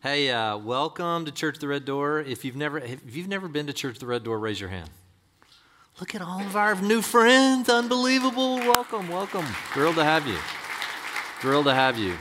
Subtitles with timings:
[0.00, 2.20] Hey, uh, welcome to Church the Red Door.
[2.20, 4.88] If you've never if you've never been to Church the Red Door, raise your hand.
[5.98, 7.68] Look at all of our new friends.
[7.68, 8.58] Unbelievable.
[8.58, 9.44] Welcome, welcome.
[9.72, 10.36] Thrilled to have you.
[11.40, 12.16] Thrilled to have you.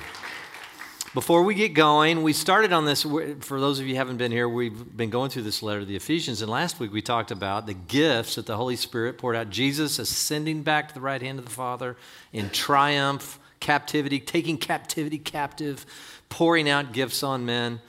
[1.13, 3.03] Before we get going, we started on this.
[3.03, 5.95] For those of you haven't been here, we've been going through this letter to the
[5.95, 6.41] Ephesians.
[6.41, 9.51] And last week we talked about the gifts that the Holy Spirit poured out.
[9.51, 11.95] Jesus ascending back to the right hand of the Father
[12.33, 15.85] in triumph, captivity, taking captivity captive,
[16.29, 17.81] pouring out gifts on men.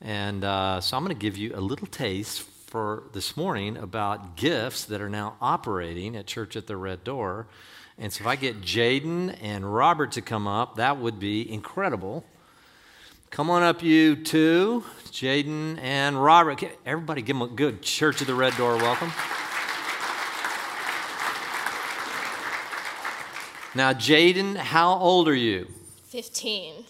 [0.00, 4.36] And uh, so I'm going to give you a little taste for this morning about
[4.36, 7.46] gifts that are now operating at Church at the Red Door.
[7.98, 12.24] And so if I get Jaden and Robert to come up, that would be incredible.
[13.30, 16.62] Come on up, you two, Jaden and Robert.
[16.84, 19.12] Everybody give them a good Church of the Red Door welcome.
[23.74, 25.66] Now, Jaden, how old are you?
[26.08, 26.84] 15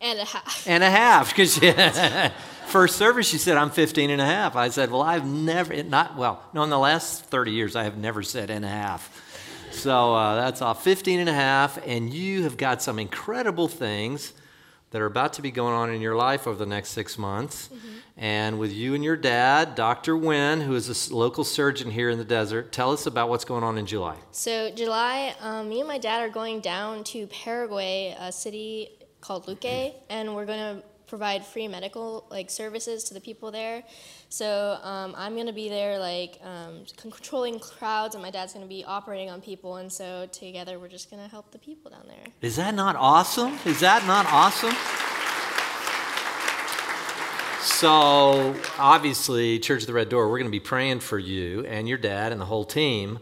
[0.00, 0.66] and a half.
[0.66, 1.58] And a half, because
[2.66, 4.54] first service she said, I'm 15 and a half.
[4.54, 7.96] I said, well, I've never, not, well, no, in the last 30 years, I have
[7.96, 9.16] never said and a half.
[9.70, 14.32] So uh, that's off 15 and a half, and you have got some incredible things
[14.90, 17.68] that are about to be going on in your life over the next six months.
[17.68, 17.88] Mm-hmm.
[18.16, 20.16] And with you and your dad, Dr.
[20.16, 23.64] Wynn, who is a local surgeon here in the desert, tell us about what's going
[23.64, 24.16] on in July.
[24.32, 29.46] So, July, um, me and my dad are going down to Paraguay, a city called
[29.46, 33.82] Luque, and we're going to provide free medical like services to the people there.
[34.30, 38.84] So um, I'm gonna be there like um, controlling crowds, and my dad's gonna be
[38.84, 42.24] operating on people, and so together we're just gonna help the people down there.
[42.40, 43.58] Is that not awesome?
[43.66, 44.74] Is that not awesome?
[47.62, 51.98] So obviously, Church of the Red Door, we're gonna be praying for you and your
[51.98, 53.20] dad and the whole team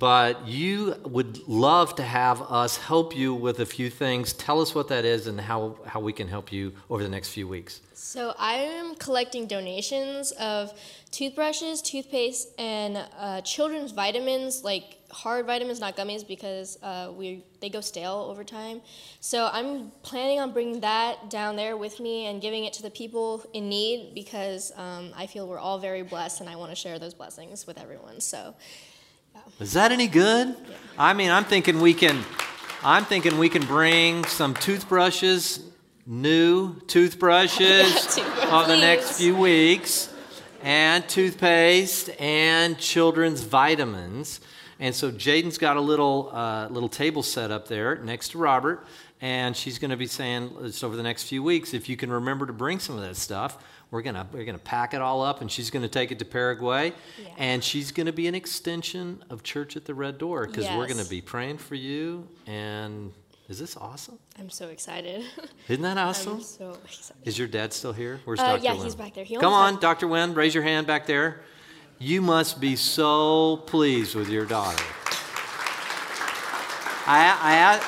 [0.00, 4.32] but you would love to have us help you with a few things.
[4.32, 7.28] Tell us what that is and how, how we can help you over the next
[7.30, 7.82] few weeks.
[7.92, 10.72] So, I am collecting donations of
[11.10, 17.68] toothbrushes, toothpaste, and uh, children's vitamins, like hard vitamins, not gummies, because uh, we they
[17.68, 18.80] go stale over time.
[19.20, 22.90] So, I'm planning on bringing that down there with me and giving it to the
[22.90, 26.76] people in need because um, I feel we're all very blessed and I want to
[26.76, 28.20] share those blessings with everyone.
[28.20, 28.54] So,
[29.58, 30.48] is that any good?
[30.48, 30.76] Yeah.
[30.98, 32.24] I mean, I'm thinking we can
[32.82, 35.60] I'm thinking we can bring some toothbrushes,
[36.06, 38.18] new toothbrushes
[38.50, 40.10] over the next few weeks
[40.62, 44.40] and toothpaste and children's vitamins.
[44.80, 48.86] And so Jaden's got a little uh, little table set up there next to Robert,
[49.20, 51.74] and she's going to be saying this over the next few weeks.
[51.74, 54.94] If you can remember to bring some of that stuff, we're gonna we're gonna pack
[54.94, 57.28] it all up, and she's gonna take it to Paraguay, yeah.
[57.36, 60.76] and she's gonna be an extension of Church at the Red Door because yes.
[60.76, 62.26] we're gonna be praying for you.
[62.46, 63.12] And
[63.50, 64.18] is this awesome?
[64.38, 65.24] I'm so excited.
[65.68, 66.36] Isn't that awesome?
[66.36, 67.26] I'm so excited.
[67.26, 68.20] Is your dad still here?
[68.24, 68.64] Where's uh, Dr.
[68.64, 69.24] Yeah, he's back there.
[69.24, 70.08] He Come on, Dr.
[70.08, 71.42] Wynn, raise your hand back there.
[72.02, 74.82] You must be so pleased with your daughter.
[77.06, 77.78] I,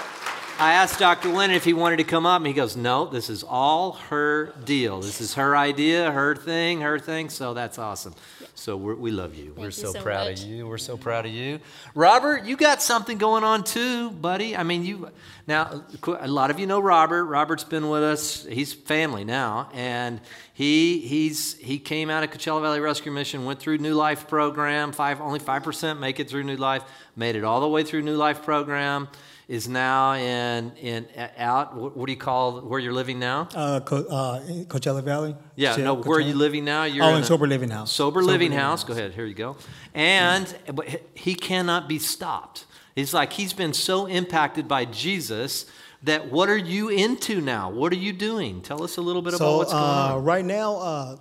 [0.58, 1.30] I, I asked Dr.
[1.30, 4.52] Lennon if he wanted to come up, and he goes, No, this is all her
[4.66, 5.00] deal.
[5.00, 7.30] This is her idea, her thing, her thing.
[7.30, 8.14] So that's awesome.
[8.54, 9.46] So we love you.
[9.46, 10.42] Thank We're so, so proud much.
[10.42, 10.66] of you.
[10.66, 11.58] We're so proud of you.
[11.94, 14.54] Robert, you got something going on too, buddy.
[14.54, 15.08] I mean, you
[15.46, 17.24] now a lot of you know Robert.
[17.24, 18.44] Robert's been with us.
[18.44, 20.20] He's family now, and
[20.52, 24.92] he he's he came out of Coachella Valley Rescue Mission, went through New Life program.
[24.92, 26.84] Five only five percent make it through New Life.
[27.16, 29.08] Made it all the way through New Life program
[29.52, 31.76] is now in in out.
[31.76, 33.48] What, what do you call where you're living now?
[33.54, 35.36] Uh, Co- uh, Coachella Valley.
[35.56, 35.98] Yeah, no.
[35.98, 36.06] Coachella.
[36.06, 36.84] Where are you living now?
[36.84, 37.92] You're oh, in, in sober living house.
[37.92, 38.80] Sober, sober living, living house.
[38.80, 38.88] house.
[38.88, 39.12] Go ahead.
[39.12, 39.58] Here you go.
[39.92, 42.64] And but he cannot be stopped.
[42.94, 45.66] He's like he's been so impacted by Jesus
[46.02, 47.68] that what are you into now?
[47.68, 48.62] What are you doing?
[48.62, 50.24] Tell us a little bit so, about what's going uh, on.
[50.24, 51.16] Right now, uh,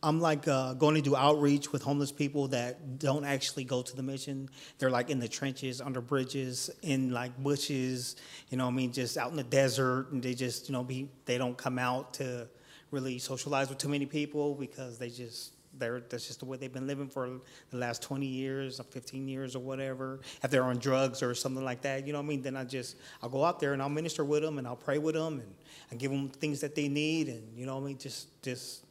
[0.00, 3.96] I'm like uh, going to do outreach with homeless people that don't actually go to
[3.96, 4.48] the mission.
[4.78, 8.14] They're like in the trenches, under bridges, in like bushes,
[8.48, 10.12] you know I mean, just out in the desert.
[10.12, 12.46] And they just, you know, be, they don't come out to
[12.92, 16.72] really socialize with too many people because they just, they're, that's just the way they've
[16.72, 17.28] been living for
[17.70, 20.20] the last 20 years or 15 years or whatever.
[20.44, 22.42] If they're on drugs or something like that, you know what I mean?
[22.42, 24.98] Then I just, I'll go out there and I'll minister with them and I'll pray
[24.98, 25.54] with them and,
[25.90, 27.28] and give them things that they need.
[27.28, 27.98] And, you know what I mean?
[27.98, 28.84] Just, just,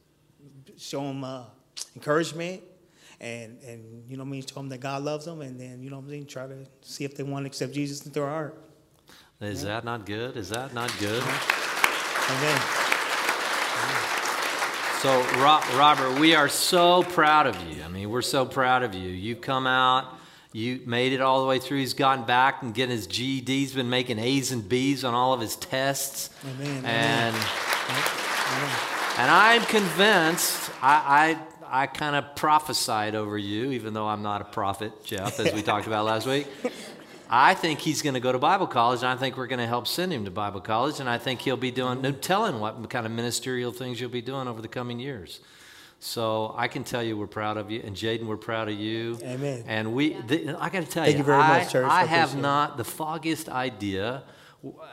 [0.76, 1.44] show them uh,
[1.94, 2.62] encouragement
[3.20, 5.82] and and you know what I mean, show them that God loves them, and then
[5.82, 8.20] you know what I mean, try to see if they want to accept Jesus into
[8.20, 8.62] their heart.
[9.40, 9.68] Is yeah.
[9.68, 10.36] that not good?
[10.36, 11.22] Is that not good?
[11.22, 12.60] Amen.
[15.00, 15.22] So,
[15.78, 17.84] Robert, we are so proud of you.
[17.84, 19.08] I mean, we're so proud of you.
[19.08, 20.18] You've come out,
[20.52, 21.78] you made it all the way through.
[21.78, 23.46] He's gotten back and getting his GED.
[23.46, 26.30] He's been making A's and B's on all of his tests.
[26.44, 26.84] Amen.
[26.84, 28.17] And Amen.
[29.18, 31.36] And I'm convinced, I,
[31.68, 35.52] I, I kind of prophesied over you, even though I'm not a prophet, Jeff, as
[35.52, 36.46] we talked about last week.
[37.28, 39.66] I think he's going to go to Bible college, and I think we're going to
[39.66, 42.88] help send him to Bible college, and I think he'll be doing, no telling what
[42.90, 45.40] kind of ministerial things you'll be doing over the coming years.
[45.98, 49.18] So I can tell you we're proud of you, and Jaden, we're proud of you.
[49.24, 49.64] Amen.
[49.66, 51.90] And we, the, I got to tell Thank you, you very I, much, church.
[51.90, 52.42] I I have appreciate it.
[52.42, 54.22] not the foggiest idea.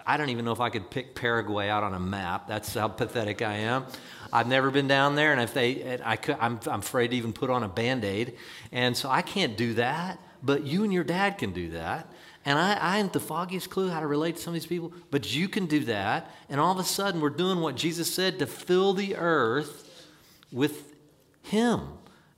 [0.06, 2.48] I don't even know if I could pick Paraguay out on a map.
[2.48, 3.86] That's how pathetic I am.
[4.32, 7.32] I've never been down there, and if they, I could, I'm, I'm afraid to even
[7.32, 8.36] put on a band aid,
[8.72, 10.20] and so I can't do that.
[10.44, 12.12] But you and your dad can do that.
[12.46, 14.94] And I, I haven't the foggiest clue how to relate to some of these people,
[15.10, 16.32] but you can do that.
[16.50, 20.08] And all of a sudden, we're doing what Jesus said to fill the earth
[20.52, 20.94] with
[21.42, 21.82] Him.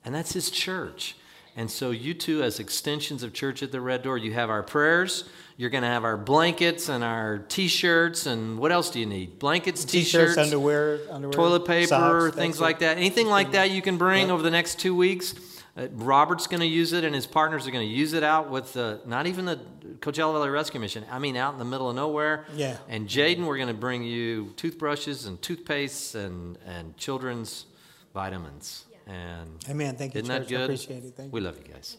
[0.04, 1.16] And that's His church.
[1.58, 4.62] And so, you two, as extensions of Church at the Red Door, you have our
[4.62, 5.24] prayers.
[5.56, 8.26] You're going to have our blankets and our t shirts.
[8.26, 9.40] And what else do you need?
[9.40, 12.96] Blankets, t T-shirts, underwear, underwear, toilet paper, socks, things like that.
[12.96, 14.30] Anything like that you can bring Yep.
[14.34, 15.34] over the next two weeks.
[15.76, 18.50] Uh, Robert's going to use it, and his partners are going to use it out
[18.50, 19.58] with the, not even the
[19.98, 21.04] Coachella Valley Rescue Mission.
[21.10, 22.46] I mean, out in the middle of nowhere.
[22.54, 22.76] Yeah.
[22.88, 27.66] And Jaden, we're going to bring you toothbrushes and toothpastes and, and children's
[28.14, 28.84] vitamins.
[29.08, 29.96] And Amen.
[29.96, 30.48] Thank you, isn't church.
[30.48, 30.60] that good?
[30.60, 31.14] I appreciate it.
[31.16, 31.46] Thank we you.
[31.46, 31.96] love you guys.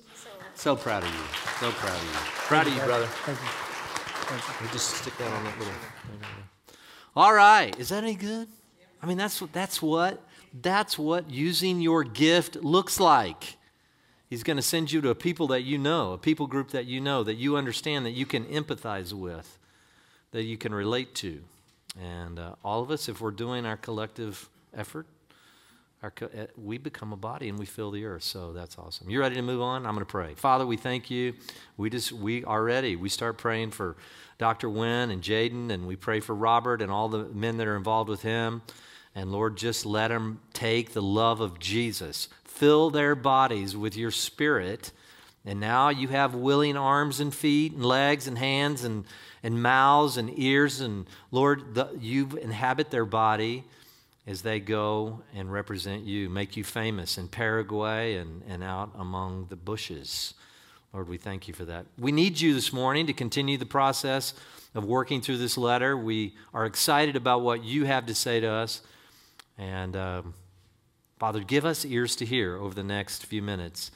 [0.54, 1.20] So proud of you.
[1.60, 2.10] So proud of you.
[2.12, 3.08] Proud of you, brother.
[3.08, 4.66] Thank you.
[4.66, 5.74] We just stick that on that little.
[5.74, 6.76] thing right there.
[7.16, 8.48] All right, is that any good?
[9.02, 10.22] I mean, that's what that's what
[10.62, 13.58] that's what using your gift looks like.
[14.30, 16.86] He's going to send you to a people that you know, a people group that
[16.86, 19.58] you know, that you understand, that you can empathize with,
[20.32, 21.42] that you can relate to,
[22.00, 25.08] and uh, all of us, if we're doing our collective effort,
[26.02, 28.24] our, uh, we become a body and we fill the earth.
[28.24, 29.10] So that's awesome.
[29.10, 29.86] You ready to move on?
[29.86, 30.34] I'm going to pray.
[30.36, 31.34] Father, we thank you.
[31.78, 32.96] We just we are ready.
[32.96, 33.98] We start praying for
[34.38, 34.70] Dr.
[34.70, 38.10] Wynn and Jaden, and we pray for Robert and all the men that are involved
[38.10, 38.62] with him.
[39.14, 44.12] And Lord, just let them take the love of Jesus, fill their bodies with your
[44.12, 44.92] Spirit.
[45.46, 49.04] And now you have willing arms and feet and legs and hands and,
[49.42, 50.80] and mouths and ears.
[50.80, 53.66] And Lord, the, you inhabit their body
[54.30, 59.48] as they go and represent you, make you famous in Paraguay and, and out among
[59.50, 60.36] the bushes.
[60.94, 61.88] Lord, we thank you for that.
[61.98, 64.36] We need you this morning to continue the process
[64.76, 65.98] of working through this letter.
[65.98, 68.84] We are excited about what you have to say to us.
[69.58, 70.36] And um,
[71.18, 73.90] Father, give us ears to hear over the next few minutes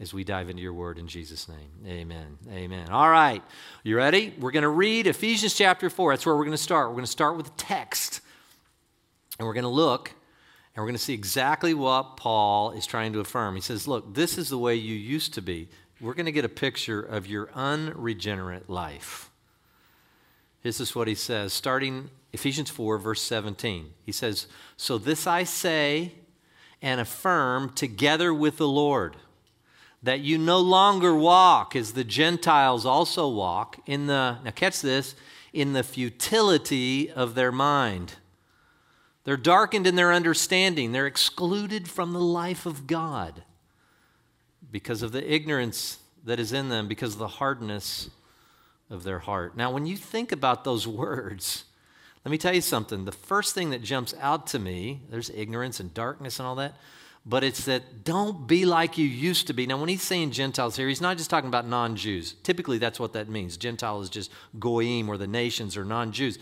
[0.00, 1.70] as we dive into your word in Jesus' name.
[1.86, 2.36] Amen.
[2.50, 2.88] Amen.
[2.90, 3.44] All right.
[3.84, 4.34] You ready?
[4.40, 6.14] We're going to read Ephesians chapter 4.
[6.14, 6.88] That's where we're going to start.
[6.88, 8.22] We're going to start with the text.
[9.38, 10.12] And we're going to look
[10.78, 13.56] and we're going to see exactly what Paul is trying to affirm.
[13.56, 15.68] He says, Look, this is the way you used to be.
[16.00, 19.30] We're going to get a picture of your unregenerate life.
[20.62, 23.92] This is what he says, starting Ephesians 4, verse 17.
[24.04, 24.46] He says,
[24.76, 26.12] So this I say
[26.80, 29.16] and affirm together with the Lord,
[30.02, 35.16] that you no longer walk as the Gentiles also walk, in the, now catch this,
[35.52, 38.14] in the futility of their mind.
[39.28, 40.92] They're darkened in their understanding.
[40.92, 43.42] They're excluded from the life of God
[44.72, 48.08] because of the ignorance that is in them, because of the hardness
[48.88, 49.54] of their heart.
[49.54, 51.64] Now, when you think about those words,
[52.24, 53.04] let me tell you something.
[53.04, 56.76] The first thing that jumps out to me, there's ignorance and darkness and all that,
[57.26, 59.66] but it's that don't be like you used to be.
[59.66, 62.34] Now, when he's saying Gentiles here, he's not just talking about non Jews.
[62.44, 63.58] Typically, that's what that means.
[63.58, 66.38] Gentile is just goyim or the nations or non Jews.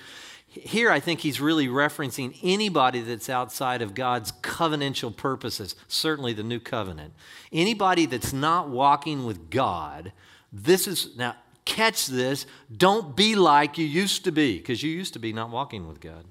[0.49, 6.43] Here, I think he's really referencing anybody that's outside of God's covenantal purposes, certainly the
[6.43, 7.13] new covenant.
[7.53, 10.13] Anybody that's not walking with God,
[10.53, 11.37] this is, now
[11.67, 15.51] catch this, don't be like you used to be, because you used to be not
[15.51, 16.25] walking with God.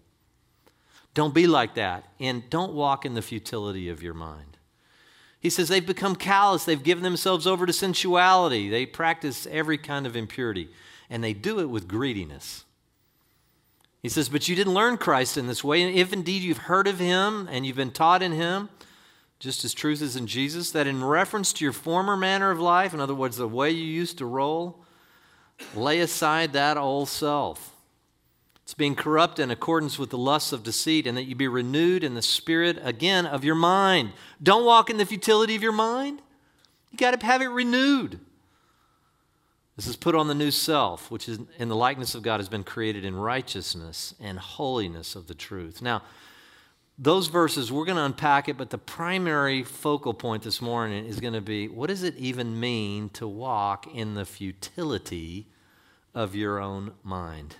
[1.13, 4.57] Don't be like that, and don't walk in the futility of your mind.
[5.39, 10.07] He says they've become callous, they've given themselves over to sensuality, they practice every kind
[10.07, 10.69] of impurity,
[11.09, 12.65] and they do it with greediness.
[14.05, 15.81] He says, But you didn't learn Christ in this way.
[15.81, 18.69] And if indeed you've heard of him and you've been taught in him,
[19.39, 22.93] just as truth is in Jesus, that in reference to your former manner of life,
[22.93, 24.79] in other words, the way you used to roll,
[25.73, 27.75] lay aside that old self.
[28.61, 32.03] It's being corrupt in accordance with the lusts of deceit, and that you be renewed
[32.03, 34.11] in the spirit again of your mind.
[34.43, 36.21] Don't walk in the futility of your mind.
[36.91, 38.19] You got to have it renewed.
[39.75, 42.47] This is put on the new self, which is in the likeness of God has
[42.47, 45.81] been created in righteousness and holiness of the truth.
[45.81, 46.01] Now,
[46.97, 51.19] those verses, we're going to unpack it, but the primary focal point this morning is
[51.19, 55.47] going to be what does it even mean to walk in the futility
[56.13, 57.57] of your own mind?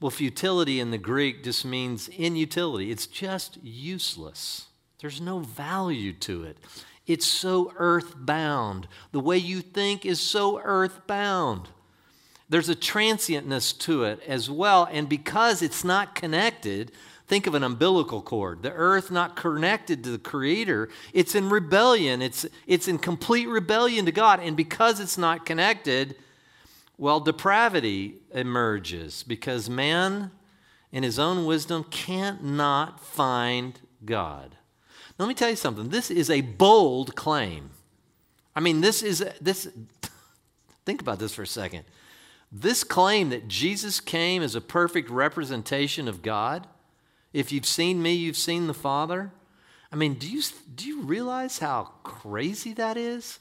[0.00, 2.92] Well, futility in the Greek just means inutility.
[2.92, 4.66] It's just useless.
[5.00, 6.58] There's no value to it.
[7.10, 8.86] It's so earthbound.
[9.10, 11.68] The way you think is so earthbound.
[12.48, 14.88] There's a transientness to it as well.
[14.88, 16.92] And because it's not connected,
[17.26, 18.62] think of an umbilical cord.
[18.62, 22.22] The earth not connected to the Creator, it's in rebellion.
[22.22, 24.38] It's, it's in complete rebellion to God.
[24.38, 26.14] And because it's not connected,
[26.96, 30.30] well, depravity emerges because man,
[30.92, 34.54] in his own wisdom, can't not find God.
[35.20, 35.90] Let me tell you something.
[35.90, 37.72] This is a bold claim.
[38.56, 39.68] I mean, this is this.
[40.86, 41.84] Think about this for a second.
[42.50, 46.66] This claim that Jesus came as a perfect representation of God,
[47.34, 49.30] if you've seen me, you've seen the Father.
[49.92, 50.42] I mean, do you,
[50.74, 53.40] do you realize how crazy that is?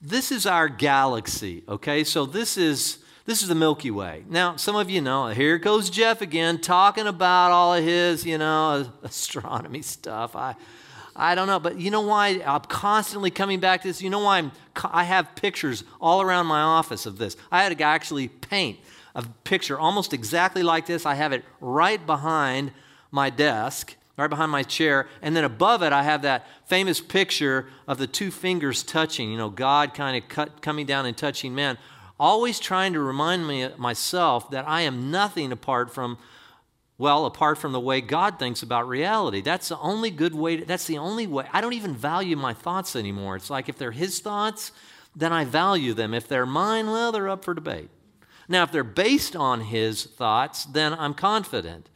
[0.00, 2.02] This is our galaxy, okay?
[2.02, 4.24] So this is this is the Milky Way.
[4.28, 8.38] Now, some of you know, here goes Jeff again talking about all of his, you
[8.38, 10.34] know, astronomy stuff.
[10.34, 10.56] I
[11.14, 14.00] I don't know, but you know why I'm constantly coming back to this?
[14.00, 14.52] You know why I'm,
[14.84, 17.36] I have pictures all around my office of this?
[17.50, 18.78] I had to actually paint
[19.14, 21.04] a picture almost exactly like this.
[21.04, 22.72] I have it right behind
[23.10, 27.66] my desk, right behind my chair, and then above it, I have that famous picture
[27.86, 31.76] of the two fingers touching, you know, God kind of coming down and touching man.
[32.18, 36.18] Always trying to remind me myself that I am nothing apart from
[37.02, 39.40] well, apart from the way God thinks about reality.
[39.40, 41.44] That's the only good way, to, that's the only way.
[41.52, 43.34] I don't even value my thoughts anymore.
[43.34, 44.70] It's like if they're His thoughts,
[45.16, 46.14] then I value them.
[46.14, 47.90] If they're mine, well, they're up for debate.
[48.48, 51.90] Now, if they're based on His thoughts, then I'm confident.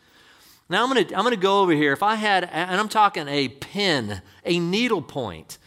[0.68, 1.92] Now, I'm going to I'm going to go over here.
[1.92, 5.58] If I had, and I'm talking a pin, a needle point,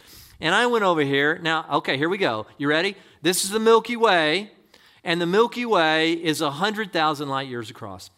[0.42, 1.40] and I went over here.
[1.42, 2.46] Now, okay, here we go.
[2.58, 2.98] You ready?
[3.22, 4.52] This is the Milky Way,
[5.02, 8.10] and the Milky Way is 100,000 light years across.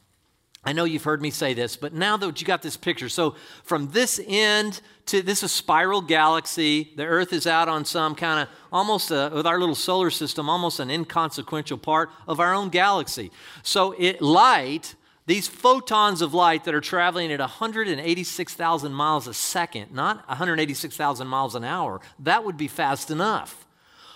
[0.64, 3.34] I know you've heard me say this, but now that you got this picture, so
[3.64, 6.94] from this end to this is spiral galaxy.
[6.96, 10.48] The Earth is out on some kind of almost a, with our little solar system,
[10.50, 13.32] almost an inconsequential part of our own galaxy.
[13.64, 14.94] So it light,
[15.26, 21.56] these photons of light that are traveling at 186,000 miles a second, not 186,000 miles
[21.56, 23.66] an hour, that would be fast enough.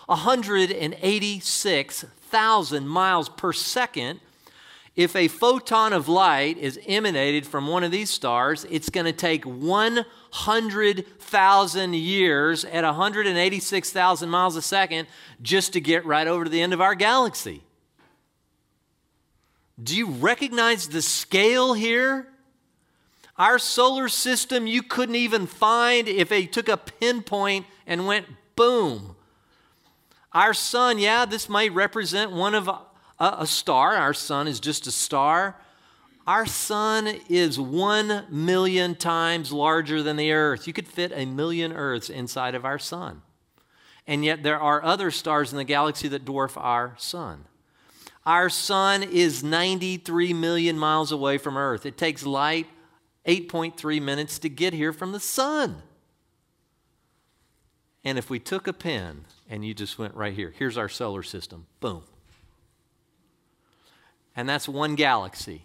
[0.06, 4.20] 186,000 miles per second
[4.96, 9.12] if a photon of light is emanated from one of these stars, it's going to
[9.12, 15.10] take 100,000 years at 186,000 miles a second
[15.42, 17.62] just to get right over to the end of our galaxy.
[19.84, 22.30] Do you recognize the scale here?
[23.38, 29.18] Our solar system, you couldn't even find if they took a pinpoint and went boom.
[30.32, 32.70] Our sun, yeah, this might represent one of
[33.20, 33.96] a, a star.
[33.96, 35.56] Our sun is just a star.
[36.28, 40.66] Our sun is one million times larger than the earth.
[40.66, 43.22] You could fit a million earths inside of our sun.
[44.08, 47.46] And yet there are other stars in the galaxy that dwarf our sun.
[48.26, 51.86] Our sun is 93 million miles away from Earth.
[51.86, 52.68] It takes light
[53.28, 55.84] 8.3 minutes to get here from the sun.
[58.04, 61.24] And if we took a pen and you just went right here, here's our solar
[61.24, 62.04] system, boom,
[64.36, 65.64] and that's one galaxy.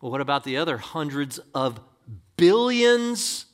[0.00, 1.80] Well, what about the other hundreds of
[2.36, 3.46] billions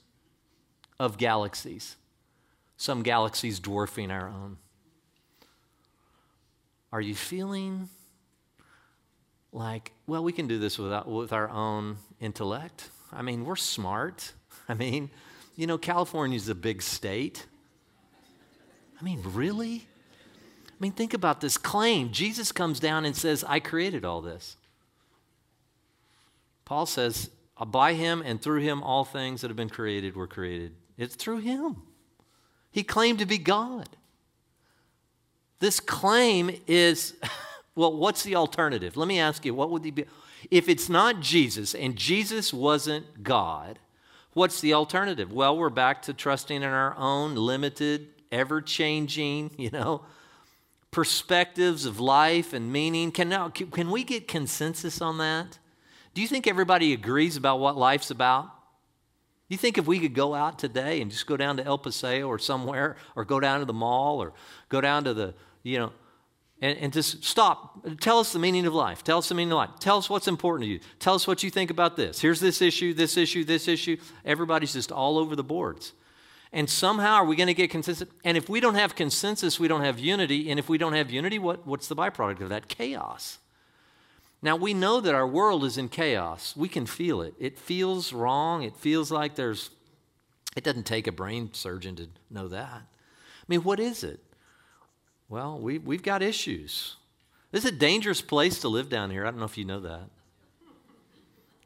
[0.99, 1.97] of galaxies?
[2.77, 4.57] Some galaxies dwarfing our own.
[6.93, 7.89] Are you feeling
[9.53, 12.89] like, well, we can do this without, with our own intellect?
[13.13, 14.33] I mean, we're smart.
[14.69, 15.11] I mean,
[15.57, 17.47] you know, California's a big state.
[19.01, 19.88] I mean, really?
[20.79, 22.13] I mean, think about this claim.
[22.13, 24.57] Jesus comes down and says, I created all this.
[26.65, 30.29] Paul says, uh, by him and through him, all things that have been created were
[30.29, 30.75] created.
[30.97, 31.83] It's through him.
[32.71, 33.89] He claimed to be God.
[35.59, 37.15] This claim is,
[37.75, 38.97] well, what's the alternative?
[38.97, 40.05] Let me ask you, what would he be?
[40.51, 43.81] If it's not Jesus and Jesus wasn't God,
[44.35, 45.33] what's the alternative?
[45.33, 50.03] Well, we're back to trusting in our own limited, ever changing, you know,
[50.91, 53.13] perspectives of life and meaning.
[53.13, 55.59] Can, now, can we get consensus on that?
[56.15, 58.51] Do you think everybody agrees about what life's about?
[59.49, 62.27] You think if we could go out today and just go down to El Paseo
[62.27, 64.33] or somewhere, or go down to the mall, or
[64.69, 65.93] go down to the, you know,
[66.61, 67.87] and, and just stop.
[68.01, 69.05] Tell us the meaning of life.
[69.05, 69.71] Tell us the meaning of life.
[69.81, 70.81] Tell us what's important to you.
[70.99, 72.21] Tell us what you think about this.
[72.21, 73.97] Here's this issue, this issue, this issue.
[74.25, 75.93] Everybody's just all over the boards.
[76.53, 78.09] And somehow are we going to get consensus?
[78.25, 80.51] And if we don't have consensus, we don't have unity.
[80.51, 82.69] And if we don't have unity, what, what's the byproduct of that?
[82.69, 83.39] Chaos.
[84.41, 86.55] Now, we know that our world is in chaos.
[86.57, 87.35] We can feel it.
[87.39, 88.63] It feels wrong.
[88.63, 89.71] It feels like there's,
[90.57, 92.83] it doesn't take a brain surgeon to know that.
[92.83, 94.21] I mean, what is it?
[95.29, 96.97] Well, we, we've got issues.
[97.51, 99.27] This is a dangerous place to live down here.
[99.27, 100.09] I don't know if you know that.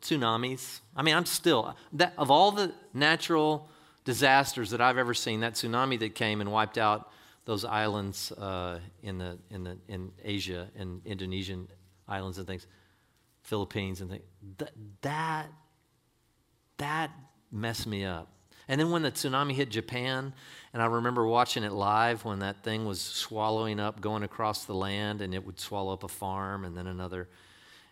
[0.00, 0.80] Tsunamis.
[0.96, 3.68] I mean, I'm still, that, of all the natural
[4.04, 7.10] disasters that I've ever seen, that tsunami that came and wiped out
[7.44, 11.68] those islands uh, in, the, in, the, in Asia and Indonesian
[12.08, 12.66] islands and things,
[13.42, 14.22] Philippines and things,
[14.58, 15.46] that, that,
[16.78, 17.10] that
[17.50, 18.28] messed me up.
[18.68, 20.32] And then when the tsunami hit Japan,
[20.72, 24.74] and I remember watching it live when that thing was swallowing up, going across the
[24.74, 27.28] land, and it would swallow up a farm and then another.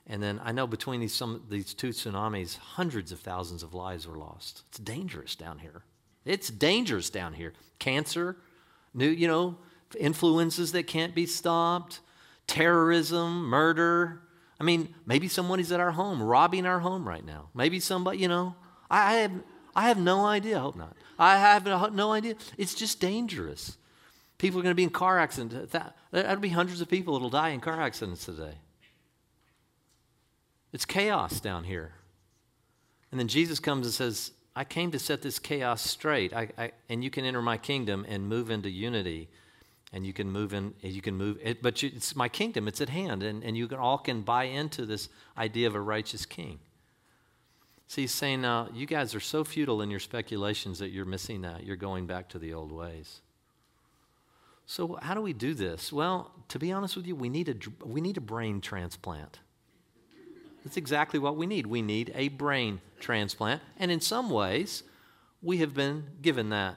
[0.07, 4.07] And then I know between these, some, these two tsunamis, hundreds of thousands of lives
[4.07, 4.62] were lost.
[4.69, 5.83] It's dangerous down here.
[6.30, 7.54] It's dangerous down here.
[7.80, 8.37] Cancer,
[8.94, 9.56] new, you know,
[9.99, 11.99] influences that can't be stopped,
[12.46, 14.20] terrorism, murder.
[14.60, 17.49] I mean, maybe somebody's at our home, robbing our home right now.
[17.52, 18.54] Maybe somebody, you know,
[18.88, 19.32] I have,
[19.75, 20.58] I have no idea.
[20.58, 20.96] I hope not.
[21.18, 22.37] I have no idea.
[22.56, 23.76] It's just dangerous.
[24.38, 25.76] People are going to be in car accidents.
[26.12, 28.54] That'll be hundreds of people that'll die in car accidents today.
[30.72, 31.94] It's chaos down here.
[33.10, 36.73] And then Jesus comes and says, I came to set this chaos straight, I, I,
[36.88, 39.28] and you can enter my kingdom and move into unity,
[39.92, 40.75] and you can move in.
[40.80, 43.78] You can move, but you, it's my kingdom; it's at hand, and, and you can,
[43.78, 46.59] all can buy into this idea of a righteous king.
[47.87, 51.42] See, he's saying now, you guys are so futile in your speculations that you're missing
[51.42, 51.64] that.
[51.64, 53.21] You're going back to the old ways.
[54.64, 55.92] So, how do we do this?
[55.92, 59.40] Well, to be honest with you, we need a, we need a brain transplant.
[60.64, 61.67] That's exactly what we need.
[61.67, 63.62] We need a brain transplant.
[63.79, 64.83] And in some ways,
[65.43, 66.76] we have been given that.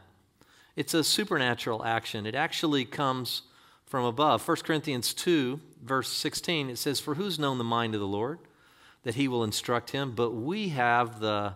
[0.75, 2.25] It's a supernatural action.
[2.25, 3.44] It actually comes
[3.86, 4.48] from above.
[4.48, 8.40] 1 Corinthians 2, verse 16, it says, For who's known the mind of the Lord?
[9.04, 11.56] That he will instruct him, but we have the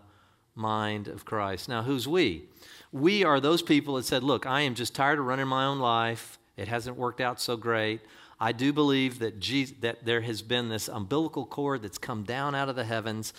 [0.54, 1.70] mind of Christ.
[1.70, 2.44] Now, who's we?
[2.92, 5.80] We are those people that said, Look, I am just tired of running my own
[5.80, 6.38] life.
[6.58, 8.02] It hasn't worked out so great.
[8.40, 12.54] I do believe that, Jesus, that there has been this umbilical cord that's come down
[12.54, 13.34] out of the heavens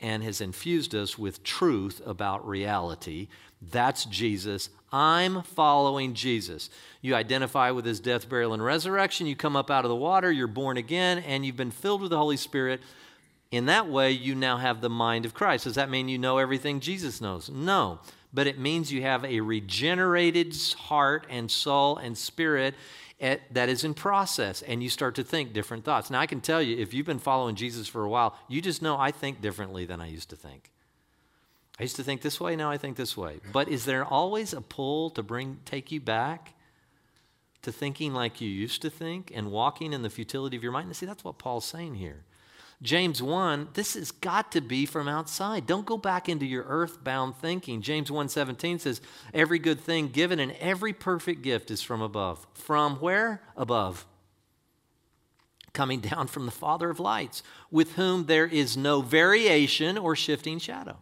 [0.00, 3.28] and has infused us with truth about reality.
[3.60, 4.68] That's Jesus.
[4.92, 6.70] I'm following Jesus.
[7.00, 9.26] You identify with his death, burial, and resurrection.
[9.26, 12.10] You come up out of the water, you're born again, and you've been filled with
[12.10, 12.80] the Holy Spirit.
[13.50, 15.64] In that way, you now have the mind of Christ.
[15.64, 17.48] Does that mean you know everything Jesus knows?
[17.48, 18.00] No.
[18.32, 22.74] But it means you have a regenerated heart and soul and spirit
[23.20, 26.10] at, that is in process and you start to think different thoughts.
[26.10, 28.82] Now, I can tell you, if you've been following Jesus for a while, you just
[28.82, 30.70] know I think differently than I used to think.
[31.78, 33.40] I used to think this way, now I think this way.
[33.52, 36.54] But is there always a pull to bring take you back
[37.62, 40.86] to thinking like you used to think and walking in the futility of your mind?
[40.86, 42.24] And see, that's what Paul's saying here.
[42.84, 45.66] James 1, this has got to be from outside.
[45.66, 47.80] Don't go back into your earthbound thinking.
[47.80, 49.00] James 1:17 says,
[49.32, 53.42] "Every good thing given and every perfect gift is from above." From where?
[53.56, 54.04] Above.
[55.72, 60.58] Coming down from the Father of lights, with whom there is no variation or shifting
[60.58, 60.98] shadow.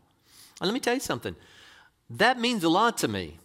[0.60, 1.34] And let me tell you something.
[2.08, 3.40] That means a lot to me.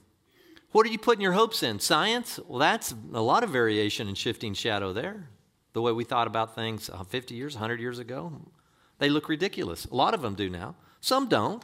[0.74, 1.80] What are you putting your hopes in?
[1.80, 2.40] Science?
[2.46, 5.28] Well, that's a lot of variation and shifting shadow there
[5.78, 8.34] the way we thought about things uh, 50 years, 100 years ago.
[8.98, 9.86] They look ridiculous.
[9.86, 10.74] A lot of them do now.
[11.02, 11.64] Some don't,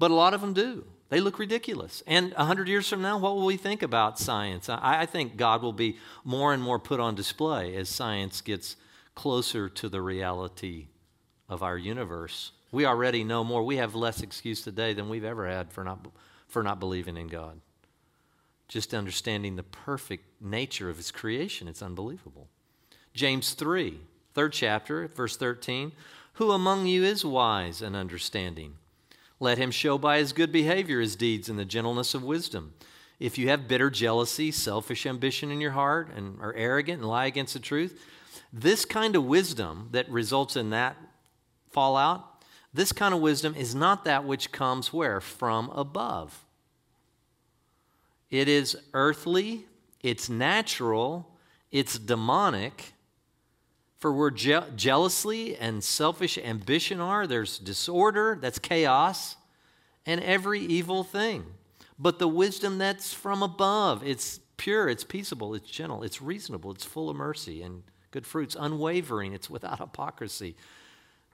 [0.00, 0.84] but a lot of them do.
[1.10, 2.02] They look ridiculous.
[2.08, 4.68] And 100 years from now, what will we think about science?
[4.68, 8.74] I, I think God will be more and more put on display as science gets
[9.14, 10.88] closer to the reality
[11.48, 12.50] of our universe.
[12.72, 13.62] We already know more.
[13.62, 16.04] We have less excuse today than we've ever had for not,
[16.48, 17.60] for not believing in God.
[18.66, 22.48] Just understanding the perfect nature of His creation, it's unbelievable.
[23.14, 24.00] James 3,
[24.34, 25.92] third chapter, verse 13.
[26.34, 28.74] Who among you is wise and understanding?
[29.38, 32.74] Let him show by his good behavior his deeds in the gentleness of wisdom.
[33.20, 37.26] If you have bitter jealousy, selfish ambition in your heart, and are arrogant and lie
[37.26, 38.00] against the truth,
[38.52, 40.96] this kind of wisdom that results in that
[41.70, 45.20] fallout, this kind of wisdom is not that which comes where?
[45.20, 46.44] From above.
[48.28, 49.66] It is earthly,
[50.02, 51.30] it's natural,
[51.70, 52.93] it's demonic,
[54.04, 59.36] for where je- jealousy and selfish ambition are, there's disorder, that's chaos,
[60.04, 61.42] and every evil thing.
[61.98, 66.84] But the wisdom that's from above, it's pure, it's peaceable, it's gentle, it's reasonable, it's
[66.84, 70.54] full of mercy and good fruits, unwavering, it's without hypocrisy.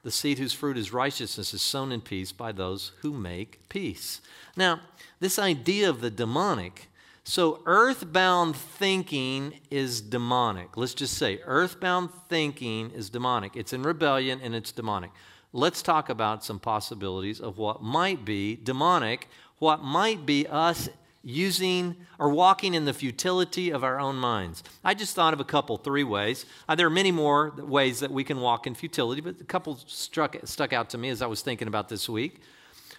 [0.05, 4.21] The seed whose fruit is righteousness is sown in peace by those who make peace.
[4.57, 4.79] Now,
[5.19, 6.89] this idea of the demonic
[7.31, 10.77] So, earthbound thinking is demonic.
[10.77, 13.55] Let's just say earthbound thinking is demonic.
[13.55, 15.13] It's in rebellion and it's demonic.
[15.53, 19.29] Let's talk about some possibilities of what might be demonic,
[19.61, 20.89] what might be us
[21.23, 24.65] using or walking in the futility of our own minds.
[24.83, 26.47] I just thought of a couple, three ways.
[26.69, 29.79] Uh, there are many more ways that we can walk in futility, but a couple
[29.87, 32.41] struck, stuck out to me as I was thinking about this week.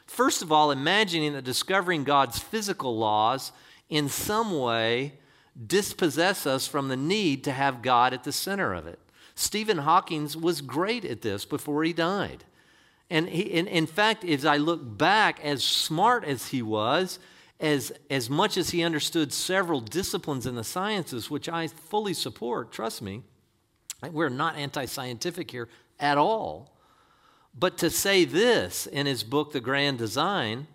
[0.08, 3.52] First of all, imagining that discovering God's physical laws
[3.92, 5.14] in some way
[5.68, 8.98] dispossess us from the need to have God at the center of it.
[9.36, 12.46] Stephen Hawking was great at this before he died.
[13.10, 17.20] And he, in, fact, as I look back, as smart as he was,
[17.60, 22.72] as, as much as he understood several disciplines in the sciences, which I fully support,
[22.72, 23.24] trust me,
[24.12, 25.68] we're not anti scientific here
[26.00, 26.78] at all.
[27.54, 30.68] But to say this in his book, The Grand Design,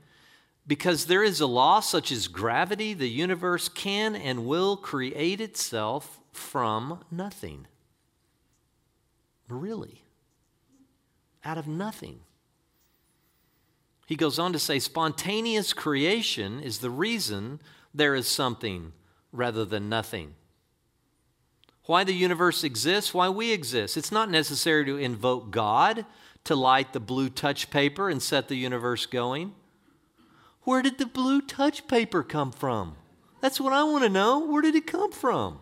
[0.66, 6.20] because there is a law such as gravity, the universe can and will create itself
[6.32, 7.66] from nothing.
[9.48, 10.02] Really.
[11.44, 12.20] Out of nothing.
[14.06, 17.60] He goes on to say spontaneous creation is the reason
[17.94, 18.92] there is something
[19.32, 20.34] rather than nothing.
[21.84, 23.96] Why the universe exists, why we exist.
[23.96, 26.04] It's not necessary to invoke God
[26.44, 29.54] to light the blue touch paper and set the universe going.
[30.66, 32.96] Where did the blue touch paper come from?
[33.40, 34.40] That's what I want to know.
[34.40, 35.60] Where did it come from?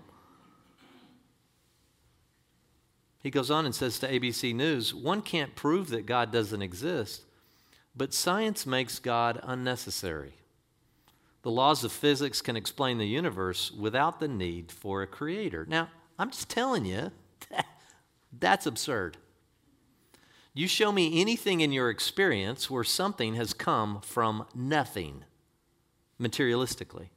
[3.23, 7.27] He goes on and says to ABC News one can't prove that God doesn't exist,
[7.95, 10.33] but science makes God unnecessary.
[11.43, 15.67] The laws of physics can explain the universe without the need for a creator.
[15.69, 17.13] Now, I'm just telling you,
[18.33, 19.19] that's absurd.
[20.55, 25.25] You show me anything in your experience where something has come from nothing
[26.21, 27.09] materialistically.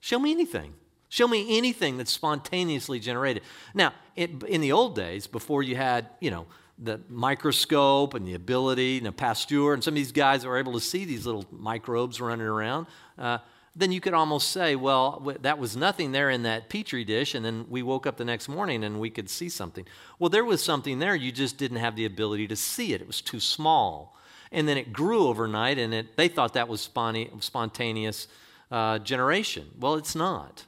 [0.00, 0.74] Show me anything.
[1.08, 3.44] Show me anything that's spontaneously generated.
[3.72, 6.46] Now, it, in the old days, before you had, you know,
[6.78, 10.80] the microscope and the ability, and Pasteur, and some of these guys were able to
[10.80, 13.38] see these little microbes running around, uh,
[13.78, 17.44] then you could almost say, well, that was nothing there in that petri dish, and
[17.44, 19.86] then we woke up the next morning and we could see something.
[20.18, 23.02] Well, there was something there, you just didn't have the ability to see it.
[23.02, 24.16] It was too small.
[24.50, 28.28] And then it grew overnight, and it, they thought that was spontaneous
[28.70, 29.66] uh, generation.
[29.78, 30.64] Well, it's not.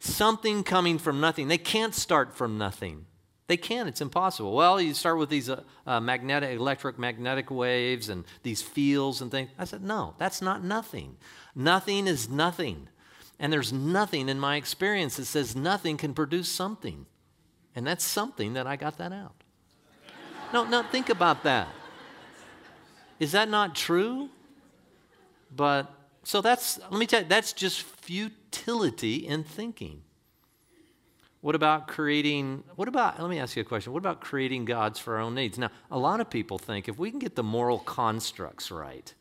[0.00, 1.46] Something coming from nothing.
[1.46, 3.06] They can't start from nothing.
[3.50, 4.54] They can, it's impossible.
[4.54, 9.28] Well, you start with these uh, uh, magnetic, electric magnetic waves and these fields and
[9.28, 9.50] things.
[9.58, 11.16] I said, no, that's not nothing.
[11.52, 12.86] Nothing is nothing.
[13.40, 17.06] And there's nothing in my experience that says nothing can produce something.
[17.74, 19.34] And that's something that I got that out.
[20.52, 21.66] no, no, think about that.
[23.18, 24.28] Is that not true?
[25.56, 30.02] But so that's, let me tell you, that's just futility in thinking.
[31.40, 33.92] What about creating, what about, let me ask you a question.
[33.92, 35.58] What about creating gods for our own needs?
[35.58, 39.14] Now, a lot of people think if we can get the moral constructs right,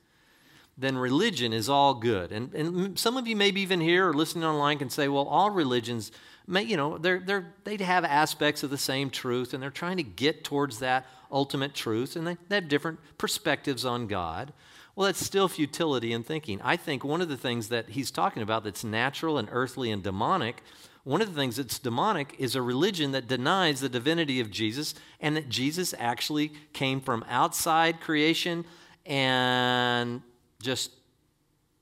[0.78, 2.32] then religion is all good.
[2.32, 5.50] And, and some of you maybe even here or listening online can say, well, all
[5.50, 6.12] religions,
[6.46, 9.98] may, you know, they're, they're, they have aspects of the same truth and they're trying
[9.98, 14.52] to get towards that ultimate truth and they, they have different perspectives on God.
[14.96, 16.62] Well, that's still futility in thinking.
[16.62, 20.04] I think one of the things that he's talking about that's natural and earthly and
[20.04, 20.62] demonic,
[21.04, 24.94] one of the things that's demonic is a religion that denies the divinity of Jesus
[25.20, 28.66] and that Jesus actually came from outside creation
[29.06, 30.22] and
[30.62, 30.92] just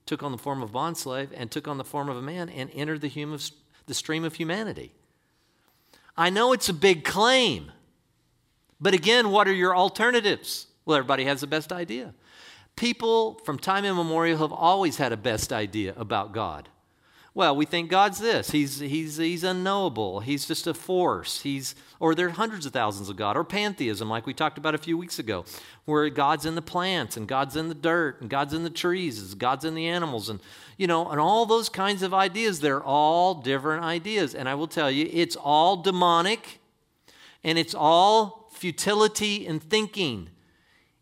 [0.06, 2.70] took on the form of bondslave and took on the form of a man and
[2.74, 3.40] entered the, human,
[3.88, 4.94] the stream of humanity.
[6.16, 7.72] I know it's a big claim,
[8.80, 10.68] but again, what are your alternatives?
[10.86, 12.14] Well, everybody has the best idea.
[12.76, 16.70] People from time immemorial have always had a best idea about God.
[17.38, 18.50] Well, we think God's this.
[18.50, 20.22] He's, he's, he's unknowable.
[20.22, 21.42] He's just a force.
[21.42, 23.38] He's, or there are hundreds of thousands of God.
[23.38, 25.46] Or pantheism, like we talked about a few weeks ago,
[25.86, 29.22] where God's in the plants and God's in the dirt and God's in the trees,
[29.22, 30.30] and God's in the animals.
[30.30, 30.40] And,
[30.78, 34.34] you know, and all those kinds of ideas, they're all different ideas.
[34.34, 36.60] And I will tell you, it's all demonic
[37.44, 40.32] and it's all futility in thinking,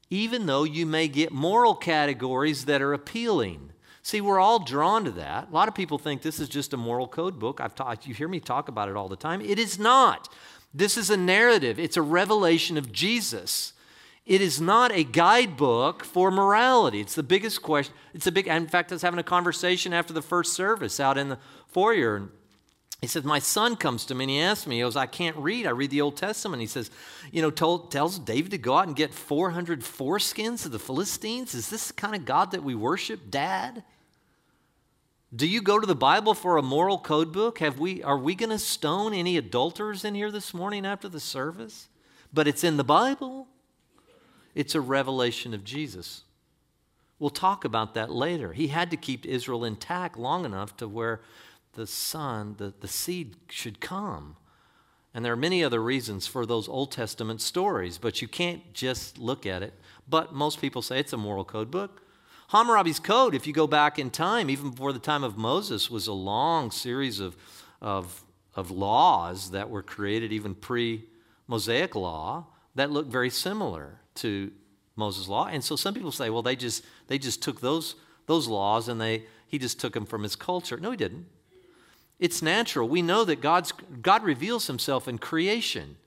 [0.09, 3.71] even though you may get moral categories that are appealing.
[4.05, 5.47] See, we're all drawn to that.
[5.49, 7.59] A lot of people think this is just a moral code book.
[7.59, 9.41] I've talked, you hear me talk about it all the time.
[9.41, 10.29] It is not.
[10.75, 13.73] This is a narrative, it's a revelation of Jesus.
[14.23, 17.01] It is not a guidebook for morality.
[17.01, 17.95] It's the biggest question.
[18.13, 21.17] It's a big, in fact, I was having a conversation after the first service out
[21.17, 22.17] in the foyer.
[22.17, 22.29] And
[23.01, 25.35] he says, My son comes to me and he asks me, He goes, I can't
[25.37, 25.65] read.
[25.65, 26.61] I read the Old Testament.
[26.61, 26.91] He says,
[27.31, 31.55] You know, told, tells David to go out and get 400 foreskins of the Philistines.
[31.55, 33.83] Is this the kind of God that we worship, Dad?
[35.33, 37.59] Do you go to the Bible for a moral code book?
[37.59, 41.19] Have we, are we going to stone any adulterers in here this morning after the
[41.19, 41.87] service?
[42.33, 43.47] But it's in the Bible.
[44.53, 46.23] It's a revelation of Jesus.
[47.19, 48.53] We'll talk about that later.
[48.53, 51.21] He had to keep Israel intact long enough to where
[51.73, 54.37] the son, the, the seed should come.
[55.13, 59.17] And there are many other reasons for those Old Testament stories, but you can't just
[59.17, 59.73] look at it.
[60.09, 62.01] But most people say it's a moral code book.
[62.49, 66.07] Hammurabi's code, if you go back in time, even before the time of Moses, was
[66.07, 67.35] a long series of,
[67.81, 68.23] of,
[68.55, 71.05] of laws that were created, even pre
[71.47, 74.51] Mosaic law, that looked very similar to
[74.95, 75.47] Moses' law.
[75.47, 77.95] And so some people say, well, they just, they just took those,
[78.27, 80.77] those laws and they, he just took them from his culture.
[80.77, 81.25] No, he didn't.
[82.19, 82.87] It's natural.
[82.87, 85.97] We know that God's, God reveals himself in creation.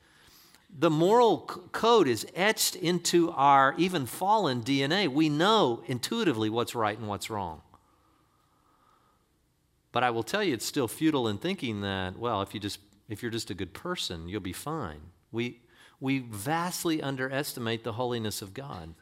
[0.71, 1.39] The moral
[1.73, 5.09] code is etched into our even fallen DNA.
[5.09, 7.63] We know intuitively what's right and what's wrong.
[9.93, 12.79] But I will tell you, it's still futile in thinking that, well, if, you just,
[13.09, 15.01] if you're just a good person, you'll be fine.
[15.33, 15.61] We,
[16.01, 18.95] we vastly underestimate the holiness of God.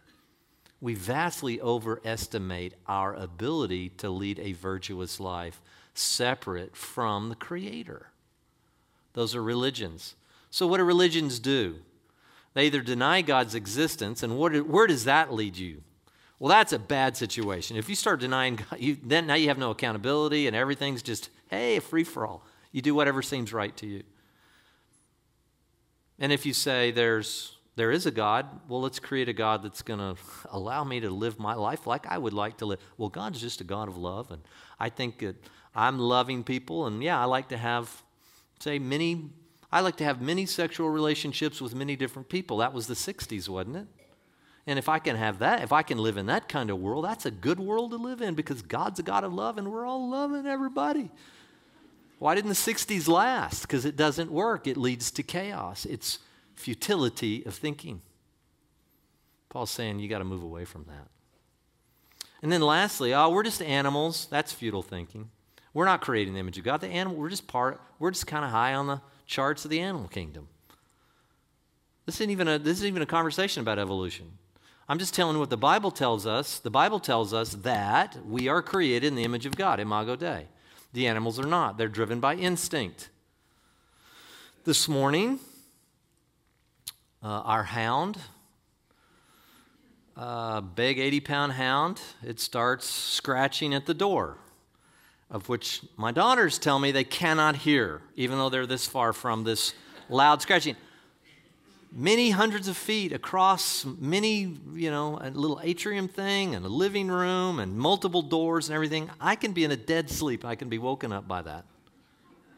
[0.80, 5.60] We vastly overestimate our ability to lead a virtuous life
[5.94, 8.10] separate from the Creator.
[9.14, 10.14] Those are religions.
[10.56, 11.80] So, what do religions do?
[12.54, 15.82] They either deny God's existence, and what, where does that lead you?
[16.38, 17.76] Well, that's a bad situation.
[17.76, 21.28] If you start denying God, you, then now you have no accountability, and everything's just,
[21.48, 22.42] hey, free for all.
[22.72, 24.02] You do whatever seems right to you.
[26.18, 29.82] And if you say there's there is a God, well, let's create a God that's
[29.82, 30.16] going to
[30.50, 32.80] allow me to live my life like I would like to live.
[32.96, 34.40] Well, God's just a God of love, and
[34.80, 35.36] I think that
[35.74, 38.02] I'm loving people, and yeah, I like to have,
[38.58, 39.32] say, many.
[39.70, 42.58] I like to have many sexual relationships with many different people.
[42.58, 43.86] That was the 60s, wasn't it?
[44.66, 47.04] And if I can have that, if I can live in that kind of world,
[47.04, 49.86] that's a good world to live in because God's a God of love and we're
[49.86, 51.10] all loving everybody.
[52.18, 53.62] Why didn't the 60s last?
[53.62, 54.66] Because it doesn't work.
[54.66, 55.84] It leads to chaos.
[55.84, 56.18] It's
[56.54, 58.00] futility of thinking.
[59.50, 61.08] Paul's saying you got to move away from that.
[62.42, 64.26] And then lastly, oh, we're just animals.
[64.30, 65.30] That's futile thinking.
[65.74, 66.80] We're not creating the image of God.
[66.80, 69.80] The animal, we're just part, we're just kind of high on the charts of the
[69.80, 70.48] animal kingdom.
[72.06, 74.38] This isn't even a, this isn't even a conversation about evolution.
[74.88, 76.60] I'm just telling what the Bible tells us.
[76.60, 80.46] The Bible tells us that we are created in the image of God, Imago Dei.
[80.92, 83.10] The animals are not, they're driven by instinct.
[84.64, 85.40] This morning,
[87.22, 88.18] uh, our hound,
[90.16, 94.38] a big 80 pound hound, it starts scratching at the door,
[95.30, 99.44] of which my daughters tell me they cannot hear, even though they're this far from
[99.44, 99.74] this
[100.08, 100.76] loud scratching.
[101.92, 107.08] Many hundreds of feet across many, you know, a little atrium thing and a living
[107.08, 109.10] room and multiple doors and everything.
[109.20, 110.44] I can be in a dead sleep.
[110.44, 111.64] I can be woken up by that.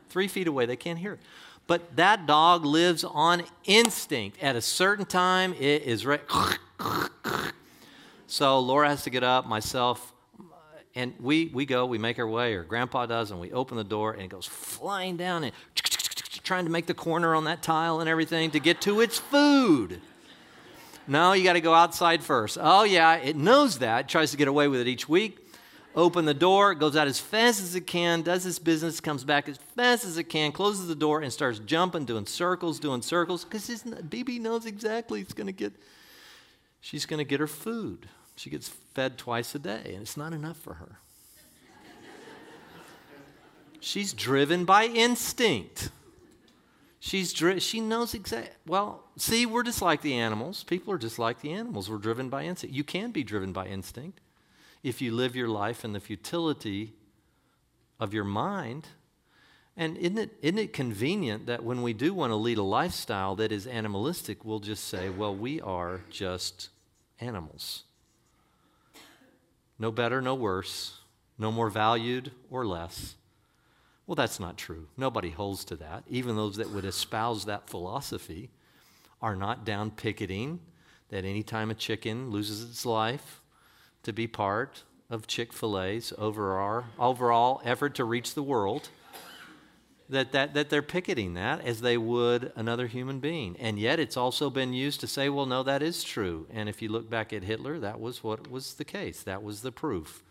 [0.09, 1.21] Three feet away, they can't hear it.
[1.67, 4.43] But that dog lives on instinct.
[4.43, 6.23] At a certain time, it is right.
[8.27, 10.15] so Laura has to get up, myself,
[10.99, 13.85] and we, we go, we make our way, or Grandpa does, and we open the
[13.85, 15.53] door, and it goes flying down and
[16.43, 20.01] trying to make the corner on that tile and everything to get to its food.
[21.07, 22.59] No, you got to go outside first.
[22.61, 25.39] Oh, yeah, it knows that, it tries to get away with it each week
[25.99, 29.49] open the door, goes out as fast as it can, does its business, comes back
[29.49, 33.45] as fast as it can, closes the door, and starts jumping, doing circles, doing circles,
[33.45, 35.73] because BB knows exactly it's going to get,
[36.81, 38.09] she's going to get her food.
[38.39, 41.01] She gets fed twice a day, and it's not enough for her.
[43.81, 45.91] she's driven by instinct.
[47.01, 48.55] She's dri- she knows exactly.
[48.65, 50.63] Well, see, we're just like the animals.
[50.63, 51.91] People are just like the animals.
[51.91, 52.77] We're driven by instinct.
[52.77, 54.21] You can be driven by instinct
[54.85, 56.95] if you live your life in the futility
[57.99, 58.87] of your mind.
[59.77, 63.35] And isn't it, isn't it convenient that when we do want to lead a lifestyle
[63.37, 66.69] that is animalistic, we'll just say, well, we are just
[67.21, 67.83] animals.
[69.79, 71.01] No better, no worse,
[71.39, 73.15] no more valued or less.
[74.07, 74.89] Well, that's not true.
[74.97, 76.05] Nobody holds to that.
[76.09, 78.51] Even those that would espouse that philosophy
[79.21, 80.61] are not down picketing
[81.11, 83.41] that anytime a chicken loses its life,
[84.03, 88.89] to be part of Chick fil A's overall, overall effort to reach the world,
[90.11, 93.57] that, that, that they're picketing that as they would another human being.
[93.59, 96.47] And yet it's also been used to say, well, no, that is true.
[96.51, 99.23] And if you look back at Hitler, that was what was the case.
[99.23, 100.23] That was the proof,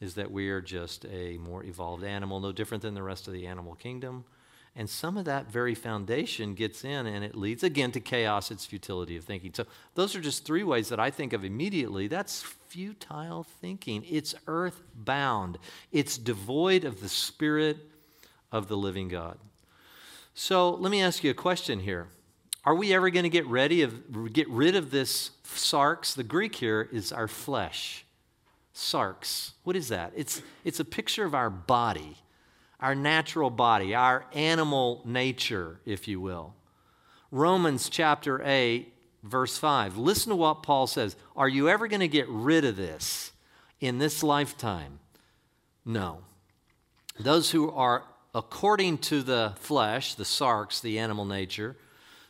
[0.00, 3.34] is that we are just a more evolved animal, no different than the rest of
[3.34, 4.24] the animal kingdom.
[4.76, 8.66] And some of that very foundation gets in and it leads again to chaos, its
[8.66, 9.52] futility of thinking.
[9.54, 12.08] So, those are just three ways that I think of immediately.
[12.08, 14.04] That's futile thinking.
[14.10, 15.58] It's earthbound,
[15.92, 17.93] it's devoid of the spirit
[18.54, 19.36] of the living God.
[20.32, 22.08] So, let me ask you a question here.
[22.64, 26.14] Are we ever going to get ready of get rid of this sarx?
[26.14, 28.06] The Greek here is our flesh.
[28.74, 29.52] Sarx.
[29.64, 30.12] What is that?
[30.16, 32.16] It's it's a picture of our body
[32.84, 36.54] our natural body, our animal nature, if you will.
[37.30, 39.96] Romans chapter 8, verse 5.
[39.96, 41.16] Listen to what Paul says.
[41.34, 43.32] Are you ever going to get rid of this
[43.80, 44.98] in this lifetime?
[45.86, 46.18] No.
[47.18, 51.76] Those who are according to the flesh, the sarx, the animal nature,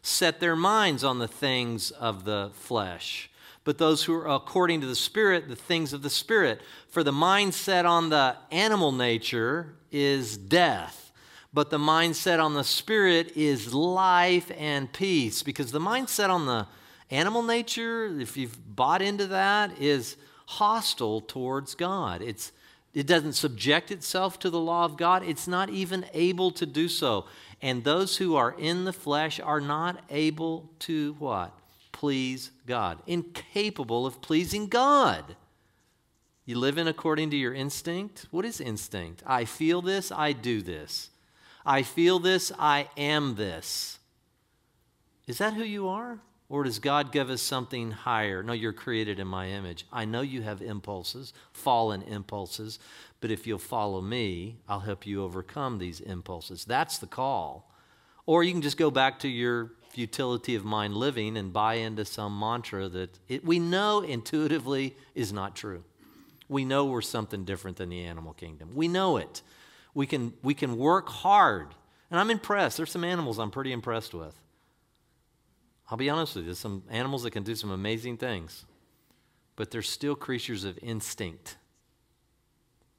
[0.02, 3.30] set their minds on the things of the flesh
[3.64, 6.60] but those who are according to the Spirit, the things of the Spirit.
[6.88, 11.12] For the mindset on the animal nature is death,
[11.52, 15.42] but the mindset on the Spirit is life and peace.
[15.42, 16.66] Because the mindset on the
[17.10, 22.20] animal nature, if you've bought into that, is hostile towards God.
[22.20, 22.52] It's
[22.94, 25.22] it doesn't subject itself to the law of God.
[25.24, 27.26] It's not even able to do so.
[27.60, 31.52] And those who are in the flesh are not able to what?
[31.94, 35.36] please God, incapable of pleasing God.
[36.44, 38.26] You live in according to your instinct.
[38.30, 39.22] What is instinct?
[39.24, 41.08] I feel this, I do this.
[41.64, 44.00] I feel this, I am this.
[45.26, 46.18] Is that who you are?
[46.54, 48.40] Or does God give us something higher?
[48.40, 49.86] No, you're created in my image.
[49.92, 52.78] I know you have impulses, fallen impulses,
[53.20, 56.64] but if you'll follow me, I'll help you overcome these impulses.
[56.64, 57.74] That's the call.
[58.24, 62.04] Or you can just go back to your futility of mind living and buy into
[62.04, 65.82] some mantra that it, we know intuitively is not true.
[66.48, 68.76] We know we're something different than the animal kingdom.
[68.76, 69.42] We know it.
[69.92, 71.74] We can, we can work hard.
[72.12, 72.76] And I'm impressed.
[72.76, 74.38] There's some animals I'm pretty impressed with.
[75.90, 78.64] I'll be honest with you, there's some animals that can do some amazing things,
[79.56, 81.56] but they're still creatures of instinct.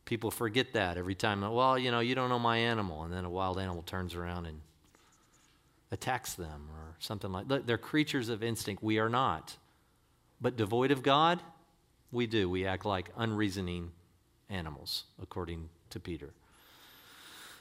[0.05, 1.41] People forget that every time.
[1.41, 3.03] Well, you know, you don't know my animal.
[3.03, 4.61] And then a wild animal turns around and
[5.91, 7.65] attacks them or something like that.
[7.65, 8.83] They're creatures of instinct.
[8.83, 9.57] We are not.
[10.39, 11.41] But devoid of God,
[12.11, 12.47] we do.
[12.49, 13.91] We act like unreasoning
[14.49, 16.33] animals, according to Peter.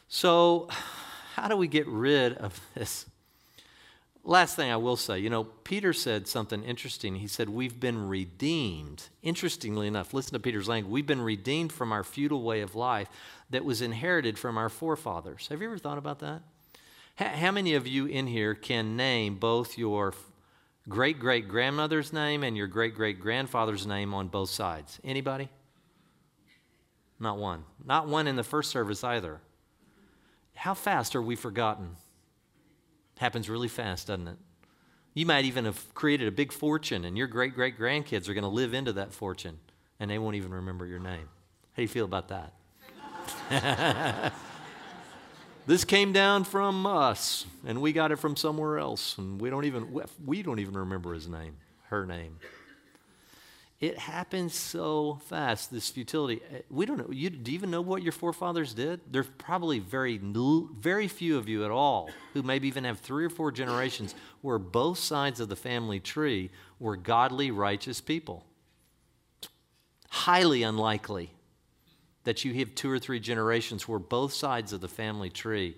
[0.09, 0.69] So,
[1.35, 3.07] how do we get rid of this?
[4.27, 7.17] Last thing I will say, you know, Peter said something interesting.
[7.17, 9.11] He said, We've been redeemed.
[9.23, 10.91] Interestingly enough, listen to Peter's language.
[10.91, 13.09] We've been redeemed from our futile way of life
[13.51, 15.49] that was inherited from our forefathers.
[15.49, 16.41] Have you ever thought about that?
[17.17, 20.15] How many of you in here can name both your
[20.89, 25.01] great great grandmother's name and your great great grandfather's name on both sides?
[25.05, 25.51] Anybody?
[27.21, 27.65] Not one.
[27.85, 29.41] Not one in the first service either.
[30.55, 31.97] How fast are we forgotten?
[33.19, 34.37] Happens really fast, doesn't it?
[35.15, 38.43] You might even have created a big fortune, and your great great grandkids are going
[38.43, 39.59] to live into that fortune,
[40.01, 41.29] and they won't even remember your name.
[41.73, 42.53] How do you feel about that?
[45.67, 49.65] This came down from us, and we got it from somewhere else, and we don't
[49.65, 51.57] even we don't even remember his name,
[51.89, 52.39] her name.
[53.85, 55.71] It happens so fast.
[55.71, 56.41] This futility.
[56.51, 57.11] Eh, we don't know.
[57.11, 59.01] You, do you even know what your forefathers did?
[59.11, 63.29] There's probably very very few of you at all who maybe even have three or
[63.29, 68.47] four generations where both sides of the family tree were godly, righteous people.
[70.09, 71.35] Highly unlikely
[72.23, 75.77] that you have two or three generations where both sides of the family tree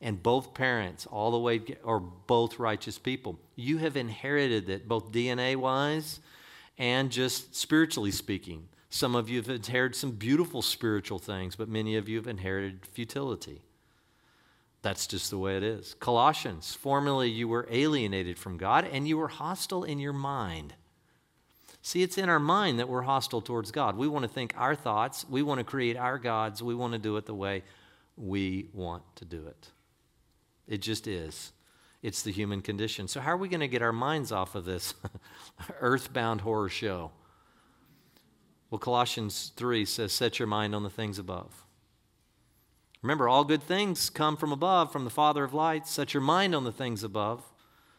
[0.00, 3.38] and both parents, all the way, are both righteous people.
[3.56, 6.20] You have inherited it, both DNA wise
[6.78, 8.68] and just spiritually speaking.
[8.90, 12.84] Some of you have inherited some beautiful spiritual things, but many of you have inherited
[12.84, 13.62] futility.
[14.82, 15.94] That's just the way it is.
[16.00, 20.74] Colossians, formerly you were alienated from God and you were hostile in your mind.
[21.82, 23.96] See, it's in our mind that we're hostile towards God.
[23.96, 26.98] We want to think our thoughts, we want to create our gods, we want to
[26.98, 27.62] do it the way
[28.16, 29.68] we want to do it.
[30.68, 31.52] It just is.
[32.02, 33.06] It's the human condition.
[33.06, 34.94] So, how are we going to get our minds off of this
[35.80, 37.12] earthbound horror show?
[38.70, 41.64] Well, Colossians 3 says, Set your mind on the things above.
[43.02, 45.90] Remember, all good things come from above, from the Father of lights.
[45.90, 47.44] Set your mind on the things above.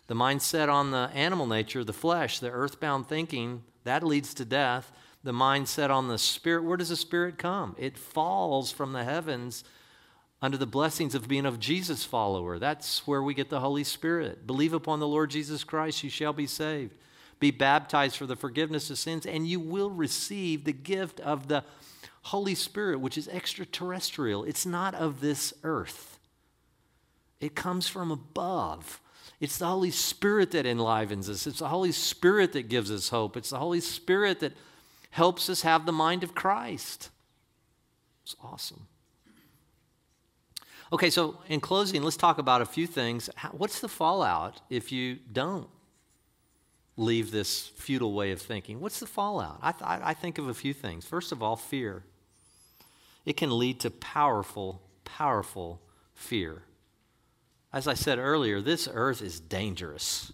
[0.07, 4.91] The mindset on the animal nature, the flesh, the earthbound thinking, that leads to death.
[5.23, 7.75] The mindset on the spirit, where does the spirit come?
[7.79, 9.63] It falls from the heavens
[10.43, 12.59] under the blessings of being of Jesus follower.
[12.59, 14.45] That's where we get the Holy Spirit.
[14.45, 16.93] Believe upon the Lord Jesus Christ, you shall be saved.
[17.39, 21.63] Be baptized for the forgiveness of sins, and you will receive the gift of the
[22.23, 24.43] Holy Spirit, which is extraterrestrial.
[24.43, 26.19] It's not of this earth.
[27.39, 28.99] It comes from above.
[29.39, 31.47] It's the Holy Spirit that enlivens us.
[31.47, 33.37] It's the Holy Spirit that gives us hope.
[33.37, 34.57] It's the Holy Spirit that
[35.09, 37.11] helps us have the mind of Christ.
[38.25, 38.87] It's awesome.
[40.93, 43.27] Okay, so in closing, let's talk about a few things.
[43.51, 45.67] What's the fallout if you don't
[46.97, 48.79] leave this futile way of thinking?
[48.79, 49.57] What's the fallout?
[49.63, 51.03] I, th- I think of a few things.
[51.03, 52.03] First of all, fear.
[53.25, 55.81] It can lead to powerful, powerful
[56.13, 56.61] fear.
[57.73, 60.31] As I said earlier, this earth is dangerous,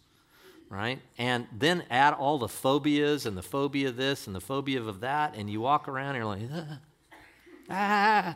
[0.67, 0.99] right?
[1.17, 4.99] And then add all the phobias and the phobia of this and the phobia of
[4.99, 6.41] that, and you walk around and you're like,
[7.69, 8.35] ah,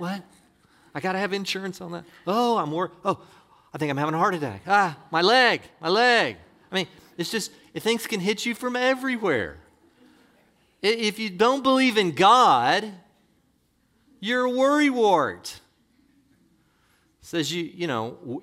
[0.00, 0.22] What?
[0.94, 2.04] I got to have insurance on that.
[2.26, 2.92] Oh, I'm worried.
[3.04, 3.20] Oh,
[3.72, 4.62] I think I'm having a heart attack.
[4.66, 6.36] Ah, my leg, my leg.
[6.72, 6.86] I mean,
[7.16, 9.58] it's just, things can hit you from everywhere.
[10.82, 12.90] If you don't believe in God,
[14.18, 15.60] you're a worrywart.
[17.20, 18.40] Says you, you know,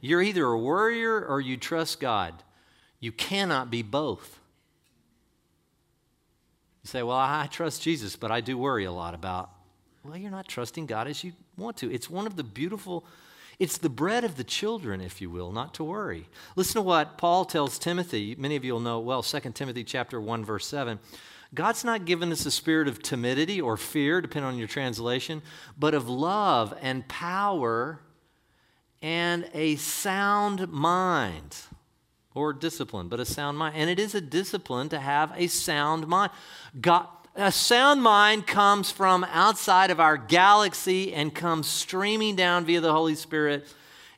[0.00, 2.34] you're either a worrier or you trust God.
[3.00, 4.38] You cannot be both.
[6.82, 9.50] You say, well, I trust Jesus, but I do worry a lot about.
[10.04, 11.90] Well, you're not trusting God as you want to.
[11.90, 13.06] It's one of the beautiful
[13.58, 16.28] it's the bread of the children, if you will, not to worry.
[16.56, 18.34] Listen to what Paul tells Timothy.
[18.36, 20.98] Many of you will know well, 2 Timothy chapter 1, verse 7.
[21.54, 25.40] God's not given us a spirit of timidity or fear, depending on your translation,
[25.78, 28.00] but of love and power
[29.00, 31.56] and a sound mind
[32.34, 33.76] or discipline, but a sound mind.
[33.76, 36.32] And it is a discipline to have a sound mind.
[36.80, 37.06] God,
[37.36, 42.92] a sound mind comes from outside of our galaxy and comes streaming down via the
[42.92, 43.66] Holy Spirit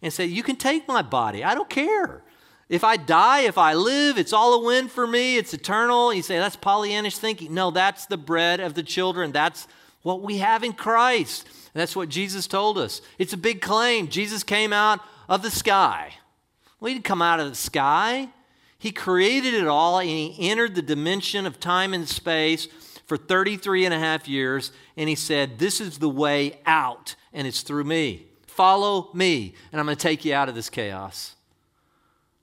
[0.03, 1.43] and say, You can take my body.
[1.43, 2.23] I don't care.
[2.69, 5.37] If I die, if I live, it's all a win for me.
[5.37, 6.13] It's eternal.
[6.13, 7.55] You say, That's Pollyannish thinking.
[7.55, 9.33] No, that's the bread of the children.
[9.33, 9.67] That's
[10.03, 11.45] what we have in Christ.
[11.47, 13.01] And That's what Jesus told us.
[13.19, 14.09] It's a big claim.
[14.09, 16.15] Jesus came out of the sky.
[16.81, 18.29] Well, he didn't come out of the sky.
[18.79, 22.69] He created it all and he entered the dimension of time and space
[23.07, 27.47] for 33 and a half years, and he said, This is the way out, and
[27.47, 28.27] it's through me.
[28.47, 31.35] Follow me, and I'm going to take you out of this chaos.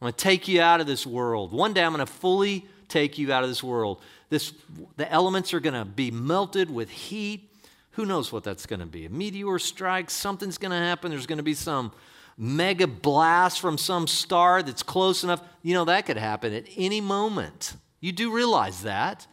[0.01, 1.51] I'm going to take you out of this world.
[1.53, 4.01] One day I'm going to fully take you out of this world.
[4.29, 4.53] This,
[4.97, 7.49] the elements are going to be melted with heat.
[7.91, 9.05] Who knows what that's going to be?
[9.05, 11.11] A meteor strike, something's going to happen.
[11.11, 11.91] There's going to be some
[12.37, 15.41] mega blast from some star that's close enough.
[15.61, 17.75] You know, that could happen at any moment.
[17.99, 19.27] You do realize that.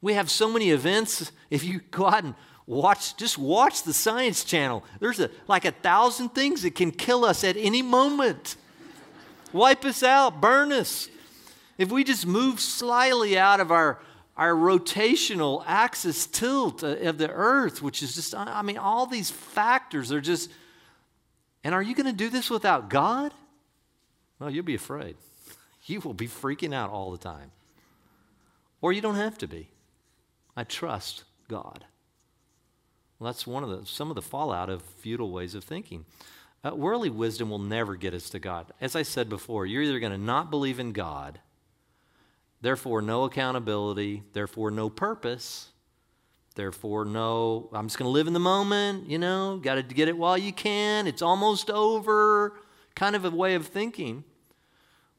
[0.00, 1.32] We have so many events.
[1.50, 2.34] If you go out and
[2.66, 4.84] watch, just watch the Science Channel.
[5.00, 8.56] There's a, like a thousand things that can kill us at any moment.
[9.52, 11.08] Wipe us out, burn us.
[11.78, 14.00] If we just move slightly out of our,
[14.36, 19.30] our rotational axis tilt uh, of the earth, which is just, I mean, all these
[19.30, 20.50] factors are just,
[21.64, 23.32] and are you going to do this without God?
[24.38, 25.16] Well, you'll be afraid.
[25.86, 27.50] You will be freaking out all the time.
[28.82, 29.68] Or you don't have to be.
[30.58, 31.84] I trust God.
[33.18, 36.04] Well, that's one of the some of the fallout of futile ways of thinking.
[36.64, 38.66] Uh, worldly wisdom will never get us to God.
[38.80, 41.38] As I said before, you're either going to not believe in God,
[42.60, 45.68] therefore no accountability, therefore no purpose,
[46.56, 50.08] therefore no, I'm just going to live in the moment, you know, got to get
[50.08, 52.58] it while you can, it's almost over,
[52.96, 54.24] kind of a way of thinking.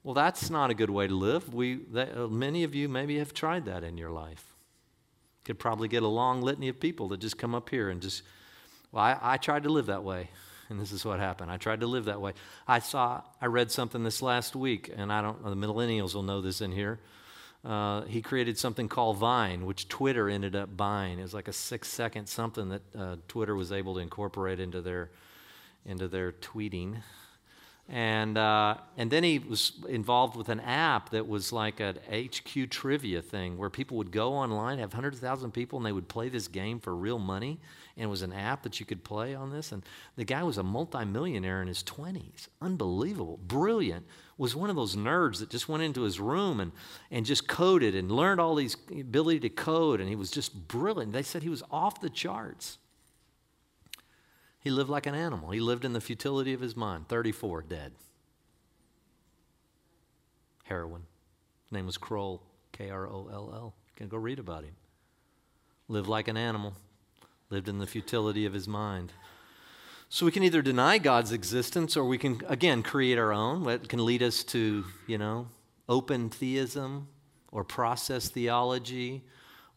[0.03, 1.53] Well, that's not a good way to live.
[1.53, 4.49] We, that, uh, many of you maybe have tried that in your life.
[5.49, 8.21] Could probably get a long litany of people that just come up here and just,
[8.91, 10.29] well, I, I tried to live that way.
[10.69, 11.49] And this is what happened.
[11.49, 12.33] I tried to live that way.
[12.67, 16.39] I saw, I read something this last week, and I don't, the millennials will know
[16.39, 16.99] this in here.
[17.65, 21.17] Uh, he created something called Vine, which Twitter ended up buying.
[21.17, 24.81] It was like a six second something that uh, Twitter was able to incorporate into
[24.81, 25.09] their,
[25.83, 27.01] into their tweeting.
[27.91, 32.69] And, uh, and then he was involved with an app that was like an HQ
[32.69, 35.91] trivia thing where people would go online, have hundreds of thousands of people, and they
[35.91, 37.59] would play this game for real money.
[37.97, 39.71] And it was an app that you could play on this.
[39.71, 39.83] And
[40.17, 42.47] the guy was a multimillionaire in his 20s.
[42.61, 43.39] Unbelievable.
[43.47, 44.05] Brilliant.
[44.37, 46.71] Was one of those nerds that just went into his room and,
[47.09, 49.99] and just coded and learned all these ability to code.
[49.99, 51.11] And he was just brilliant.
[51.11, 52.77] They said he was off the charts.
[54.59, 55.51] He lived like an animal.
[55.51, 57.07] He lived in the futility of his mind.
[57.07, 57.93] 34, dead.
[60.65, 61.03] Heroin.
[61.65, 63.73] His name was Kroll, K R O L L.
[63.87, 64.75] You can go read about him.
[65.87, 66.73] Lived like an animal,
[67.49, 69.11] lived in the futility of his mind.
[70.09, 73.63] So we can either deny God's existence or we can, again, create our own.
[73.63, 75.47] That can lead us to, you know,
[75.87, 77.07] open theism
[77.51, 79.23] or process theology,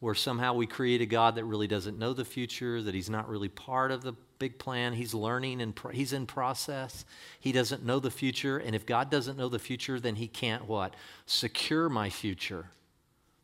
[0.01, 3.28] where somehow we create a God that really doesn't know the future, that he's not
[3.28, 4.93] really part of the big plan.
[4.93, 7.05] He's learning and pro- he's in process.
[7.38, 8.59] He doesn't know the future.
[8.59, 10.95] And if God doesn't know the future, then he can't what?
[11.26, 12.66] Secure my future.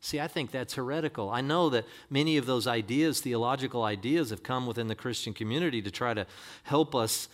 [0.01, 1.29] See, I think that's heretical.
[1.29, 5.81] I know that many of those ideas, theological ideas, have come within the Christian community
[5.81, 6.27] to try to
[6.63, 7.29] help us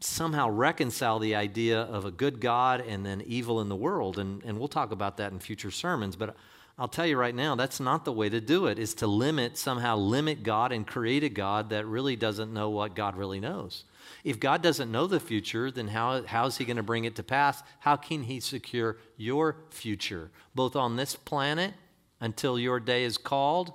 [0.00, 4.18] somehow reconcile the idea of a good God and then evil in the world.
[4.18, 6.16] And, and we'll talk about that in future sermons.
[6.16, 6.34] But
[6.78, 9.56] I'll tell you right now, that's not the way to do it, is to limit,
[9.56, 13.84] somehow limit God and create a God that really doesn't know what God really knows.
[14.24, 17.16] If God doesn't know the future, then how, how is He going to bring it
[17.16, 17.62] to pass?
[17.80, 21.72] How can He secure your future, both on this planet
[22.20, 23.72] until your day is called,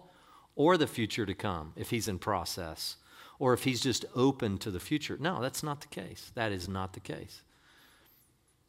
[0.56, 2.98] or the future to come if He's in process?
[3.42, 5.18] or if he's just open to the future.
[5.20, 6.32] No, that's not the case.
[6.36, 7.42] That is not the case.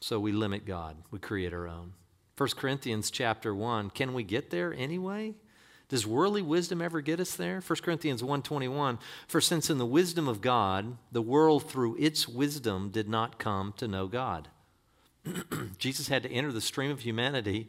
[0.00, 1.92] So we limit God, we create our own.
[2.36, 5.34] 1 Corinthians chapter 1, can we get there anyway?
[5.88, 7.60] Does worldly wisdom ever get us there?
[7.60, 12.88] 1 Corinthians 1:21 For since in the wisdom of God the world through its wisdom
[12.88, 14.48] did not come to know God.
[15.78, 17.68] Jesus had to enter the stream of humanity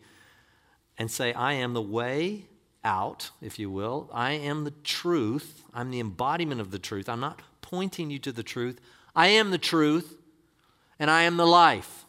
[0.98, 2.46] and say, I am the way,
[2.84, 4.10] out, if you will.
[4.14, 5.64] I am the truth.
[5.74, 7.10] I'm the embodiment of the truth.
[7.10, 8.80] I'm not pointing you to the truth.
[9.16, 10.18] I am the truth,
[11.00, 12.03] and I am the life.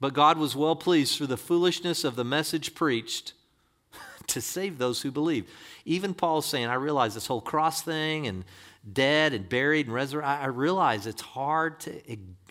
[0.00, 3.32] But God was well pleased through the foolishness of the message preached
[4.26, 5.48] to save those who believe.
[5.84, 8.44] Even Paul's saying, I realize this whole cross thing and
[8.92, 12.00] dead and buried and resurrected, I realize it's hard to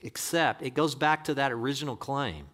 [0.03, 0.61] accept.
[0.61, 2.45] It goes back to that original claim.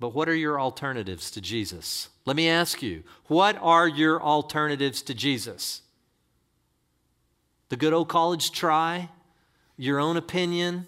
[0.00, 2.08] But what are your alternatives to Jesus?
[2.24, 5.82] Let me ask you, what are your alternatives to Jesus?
[7.68, 9.10] The good old college try?
[9.76, 10.86] Your own opinion?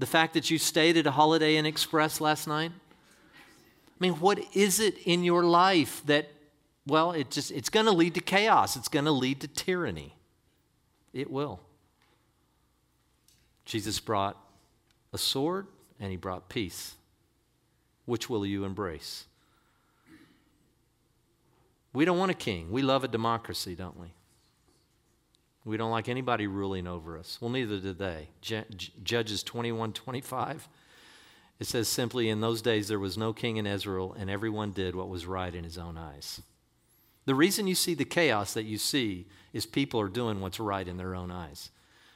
[0.00, 2.72] The fact that you stayed at a Holiday Inn Express last night?
[2.72, 6.30] I mean, what is it in your life that,
[6.86, 8.76] well, it just, it's going to lead to chaos.
[8.76, 10.16] It's going to lead to tyranny.
[11.12, 11.60] It will.
[13.66, 14.38] Jesus brought
[15.12, 15.66] a sword
[16.00, 16.94] and he brought peace.
[18.06, 19.26] Which will you embrace?
[21.92, 22.72] We don't want a king.
[22.72, 24.14] We love a democracy, don't we?
[25.70, 27.38] We don't like anybody ruling over us.
[27.40, 28.28] Well, neither did they.
[29.02, 30.68] Judges 21 25.
[31.58, 34.94] It says simply, In those days there was no king in Israel, and everyone did
[34.94, 36.40] what was right in his own eyes.
[37.26, 40.86] The reason you see the chaos that you see is people are doing what's right
[40.86, 41.70] in their own eyes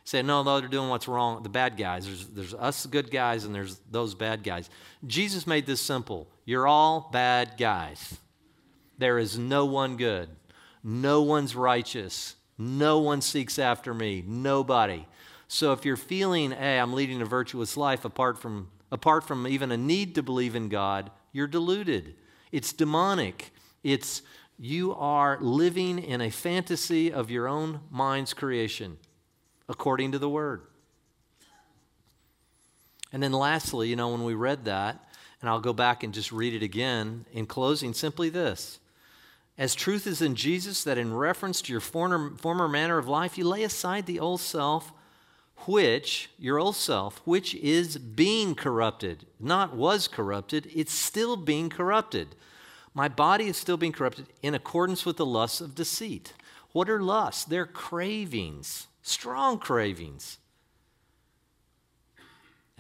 [0.04, 2.06] say, no, no, they're doing what's wrong, the bad guys.
[2.06, 4.68] There's, there's us good guys and there's those bad guys.
[5.06, 6.28] Jesus made this simple.
[6.44, 8.18] You're all bad guys.
[8.98, 10.28] There is no one good.
[10.82, 12.36] No one's righteous.
[12.56, 14.22] No one seeks after me.
[14.26, 15.06] Nobody.
[15.48, 19.72] So if you're feeling, hey, I'm leading a virtuous life apart from, apart from even
[19.72, 22.14] a need to believe in God, you're deluded.
[22.52, 23.52] It's demonic.
[23.82, 24.22] It's
[24.58, 28.98] you are living in a fantasy of your own mind's creation
[29.68, 30.62] according to the word.
[33.12, 35.04] And then lastly, you know, when we read that,
[35.40, 38.78] and I'll go back and just read it again in closing, simply this.
[39.56, 43.38] As truth is in Jesus, that in reference to your former, former manner of life,
[43.38, 44.92] you lay aside the old self,
[45.66, 52.34] which, your old self, which is being corrupted, not was corrupted, it's still being corrupted.
[52.92, 56.32] My body is still being corrupted in accordance with the lusts of deceit.
[56.72, 57.44] What are lusts?
[57.44, 60.38] They're cravings strong cravings.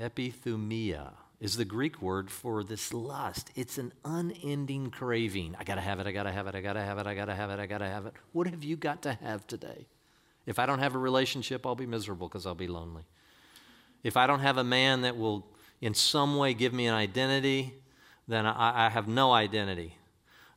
[0.00, 1.12] Epithumia
[1.44, 3.50] is the Greek word for this lust.
[3.54, 5.54] It's an unending craving.
[5.58, 7.50] I gotta have it, I gotta have it, I gotta have it, I gotta have
[7.50, 8.14] it, I gotta have it.
[8.32, 9.84] What have you got to have today?
[10.46, 13.02] If I don't have a relationship, I'll be miserable because I'll be lonely.
[14.02, 15.46] If I don't have a man that will
[15.82, 17.74] in some way give me an identity,
[18.26, 19.98] then I, I have no identity.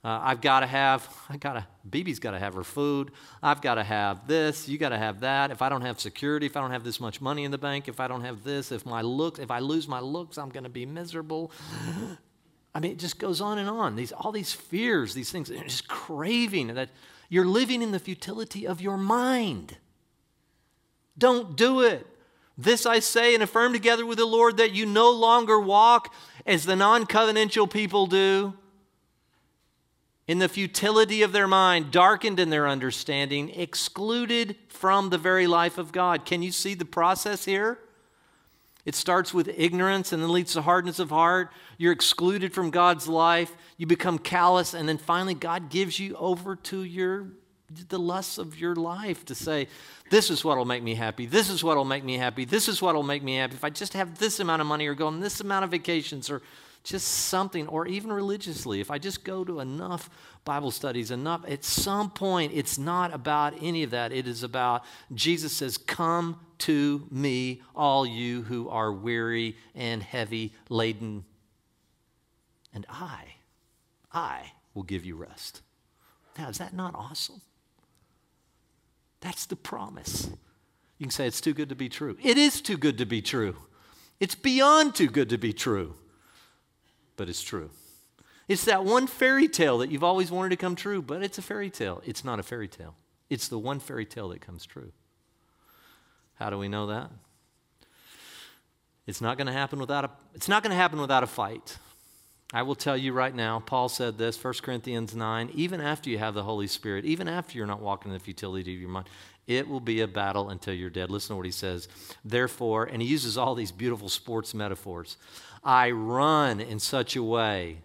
[0.08, 3.12] Uh, I've got to have, I got to, BB's got to have her food.
[3.44, 4.70] I've got to have this.
[4.70, 5.52] You got to have that.
[5.52, 7.90] If I don't have security, if I don't have this much money in the bank,
[7.90, 10.64] if I don't have this, if my looks, if I lose my looks, I'm going
[10.64, 11.52] to be miserable.
[12.74, 13.98] I mean, it just goes on and on.
[13.98, 16.90] These, all these fears, these things, just craving that
[17.28, 19.76] you're living in the futility of your mind.
[21.18, 22.08] Don't do it.
[22.58, 26.14] This I say and affirm together with the Lord that you no longer walk
[26.46, 28.54] as the non covenantal people do
[30.28, 35.78] in the futility of their mind, darkened in their understanding, excluded from the very life
[35.78, 36.26] of God.
[36.26, 37.80] Can you see the process here?
[38.86, 41.52] It starts with ignorance and then leads to hardness of heart.
[41.78, 43.56] You're excluded from God's life.
[43.78, 47.28] You become callous, and then finally, God gives you over to your
[47.90, 49.68] the lusts of your life to say,
[50.10, 51.26] This is what will make me happy.
[51.26, 52.46] This is what will make me happy.
[52.46, 53.56] This is what will make me happy.
[53.56, 56.30] If I just have this amount of money or go on this amount of vacations
[56.30, 56.42] or
[56.88, 60.10] Just something, or even religiously, if I just go to enough
[60.46, 64.14] Bible studies, enough, at some point, it's not about any of that.
[64.14, 70.54] It is about, Jesus says, Come to me, all you who are weary and heavy
[70.70, 71.26] laden,
[72.74, 73.34] and I,
[74.14, 75.64] I will give you rest.
[76.38, 77.42] Now, is that not awesome?
[79.20, 80.30] That's the promise.
[81.00, 82.16] You can say it's too good to be true.
[82.24, 83.58] It is too good to be true.
[84.22, 85.96] It's beyond too good to be true,
[87.18, 87.70] but it's true.
[88.48, 91.42] It's that one fairy tale that you've always wanted to come true, but it's a
[91.42, 92.02] fairy tale.
[92.06, 92.96] It's not a fairy tale.
[93.30, 94.94] It's the one fairy tale that comes true.
[96.36, 97.12] How do we know that?
[99.06, 101.78] It's not going to happen without a it's not going to happen without a fight.
[102.54, 106.18] I will tell you right now, Paul said this, 1 Corinthians 9, even after you
[106.18, 109.10] have the Holy Spirit, even after you're not walking in the futility of your mind,
[109.48, 111.10] it will be a battle until you're dead.
[111.10, 111.90] Listen to what he says.
[112.24, 115.18] Therefore, and he uses all these beautiful sports metaphors.
[115.64, 117.80] I run in such a way,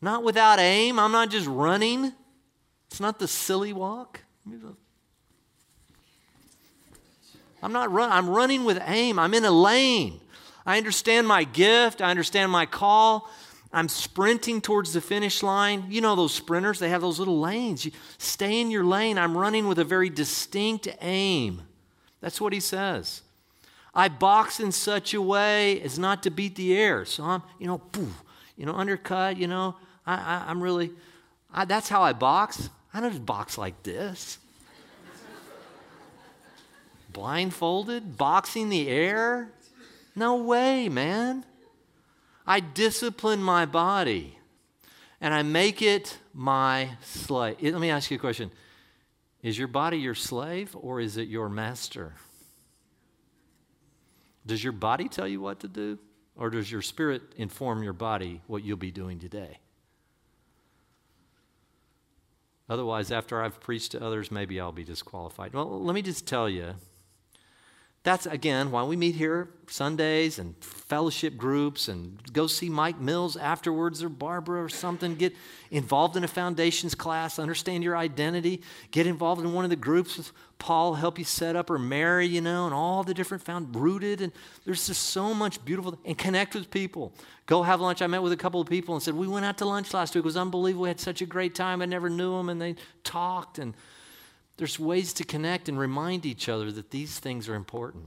[0.00, 0.98] not without aim.
[0.98, 2.12] I'm not just running.
[2.88, 4.20] It's not the silly walk.
[7.62, 8.12] I'm not run.
[8.12, 9.18] I'm running with aim.
[9.18, 10.20] I'm in a lane.
[10.66, 12.02] I understand my gift.
[12.02, 13.30] I understand my call.
[13.72, 15.86] I'm sprinting towards the finish line.
[15.88, 17.84] You know those sprinters, they have those little lanes.
[17.84, 19.18] You stay in your lane.
[19.18, 21.62] I'm running with a very distinct aim.
[22.20, 23.22] That's what he says.
[23.94, 27.04] I box in such a way as not to beat the air.
[27.04, 28.22] So I'm, you know, poof,
[28.56, 29.76] you know, undercut, you know.
[30.06, 30.90] I, am really,
[31.52, 32.68] I, that's how I box.
[32.92, 34.38] I don't just box like this.
[37.12, 39.48] Blindfolded, boxing the air?
[40.16, 41.44] No way, man.
[42.46, 44.38] I discipline my body
[45.20, 47.56] and I make it my slave.
[47.62, 48.50] Let me ask you a question
[49.42, 52.12] Is your body your slave or is it your master?
[54.46, 55.98] Does your body tell you what to do
[56.36, 59.58] or does your spirit inform your body what you'll be doing today?
[62.68, 65.52] Otherwise, after I've preached to others, maybe I'll be disqualified.
[65.52, 66.74] Well, let me just tell you
[68.04, 73.34] that's again why we meet here Sundays and fellowship groups and go see Mike Mills
[73.34, 75.14] afterwards or Barbara or something.
[75.14, 75.34] Get
[75.70, 80.18] involved in a foundations class, understand your identity, get involved in one of the groups
[80.18, 83.74] with Paul, help you set up or Mary, you know, and all the different found
[83.74, 84.20] rooted.
[84.20, 84.32] And
[84.66, 87.14] there's just so much beautiful and connect with people.
[87.46, 88.02] Go have lunch.
[88.02, 90.14] I met with a couple of people and said, We went out to lunch last
[90.14, 90.24] week.
[90.24, 90.82] It was unbelievable.
[90.82, 91.80] We had such a great time.
[91.80, 92.50] I never knew them.
[92.50, 93.74] And they talked and
[94.56, 98.04] there's ways to connect and remind each other that these things are important.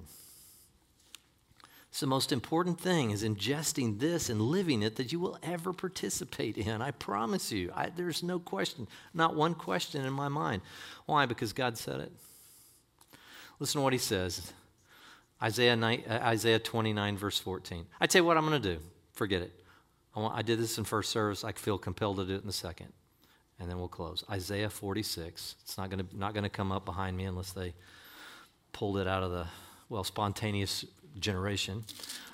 [1.89, 5.74] It's the most important thing is ingesting this and living it that you will ever
[5.74, 6.82] participate in.
[6.82, 7.72] I promise you.
[7.76, 10.62] I, there's no question, not one question in my mind.
[11.06, 11.26] Why?
[11.26, 12.12] Because God said it.
[13.60, 14.54] Listen to what he says
[15.41, 17.86] Isaiah, 9, uh, Isaiah 29, verse 14.
[18.00, 18.82] I tell you what I'm going to do.
[19.14, 19.54] Forget it.
[20.16, 21.43] I, want, I did this in first service.
[21.43, 22.93] I feel compelled to do it in the second
[23.60, 24.24] and then we'll close.
[24.30, 25.55] Isaiah 46.
[25.64, 27.74] It's not going to not going to come up behind me unless they
[28.72, 29.47] pulled it out of the
[29.89, 30.86] well spontaneous
[31.20, 31.84] generation.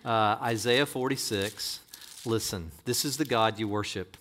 [0.03, 1.80] Uh, Isaiah 46.
[2.26, 4.17] Listen, this is the God you worship.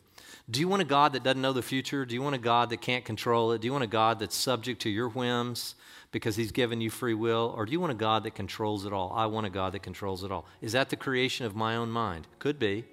[0.50, 2.04] Do you want a God that doesn't know the future?
[2.04, 3.60] Do you want a God that can't control it?
[3.60, 5.76] Do you want a God that's subject to your whims
[6.10, 7.54] because He's given you free will?
[7.56, 9.12] Or do you want a God that controls it all?
[9.14, 10.44] I want a God that controls it all.
[10.60, 12.26] Is that the creation of my own mind?
[12.38, 12.84] Could be.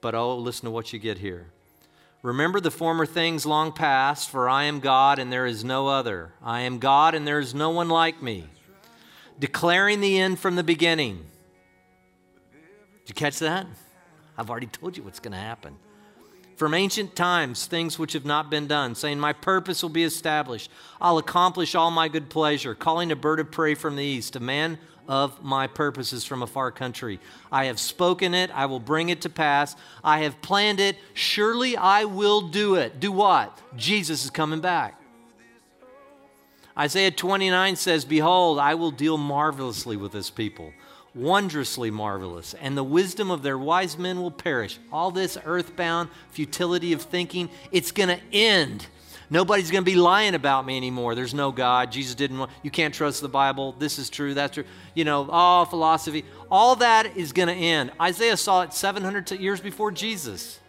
[0.00, 1.46] But oh, listen to what you get here.
[2.22, 6.32] Remember the former things long past, for I am God and there is no other.
[6.40, 8.46] I am God and there is no one like me.
[9.40, 11.26] Declaring the end from the beginning.
[12.52, 13.66] Did you catch that?
[14.38, 15.76] I've already told you what's going to happen.
[16.56, 20.70] From ancient times, things which have not been done, saying, My purpose will be established.
[21.00, 24.40] I'll accomplish all my good pleasure, calling a bird of prey from the east, a
[24.40, 27.20] man of my purposes from a far country.
[27.50, 29.76] I have spoken it, I will bring it to pass.
[30.02, 33.00] I have planned it, surely I will do it.
[33.00, 33.58] Do what?
[33.76, 34.98] Jesus is coming back.
[36.76, 40.72] Isaiah 29 says, Behold, I will deal marvelously with this people,
[41.14, 44.78] wondrously marvelous, and the wisdom of their wise men will perish.
[44.90, 48.86] All this earthbound futility of thinking, it's going to end
[49.32, 51.14] Nobody's going to be lying about me anymore.
[51.14, 51.90] There's no God.
[51.90, 53.72] Jesus didn't want, you can't trust the Bible.
[53.72, 54.34] This is true.
[54.34, 54.64] That's true.
[54.92, 56.26] You know, all philosophy.
[56.50, 57.92] All that is going to end.
[57.98, 60.60] Isaiah saw it 700 years before Jesus.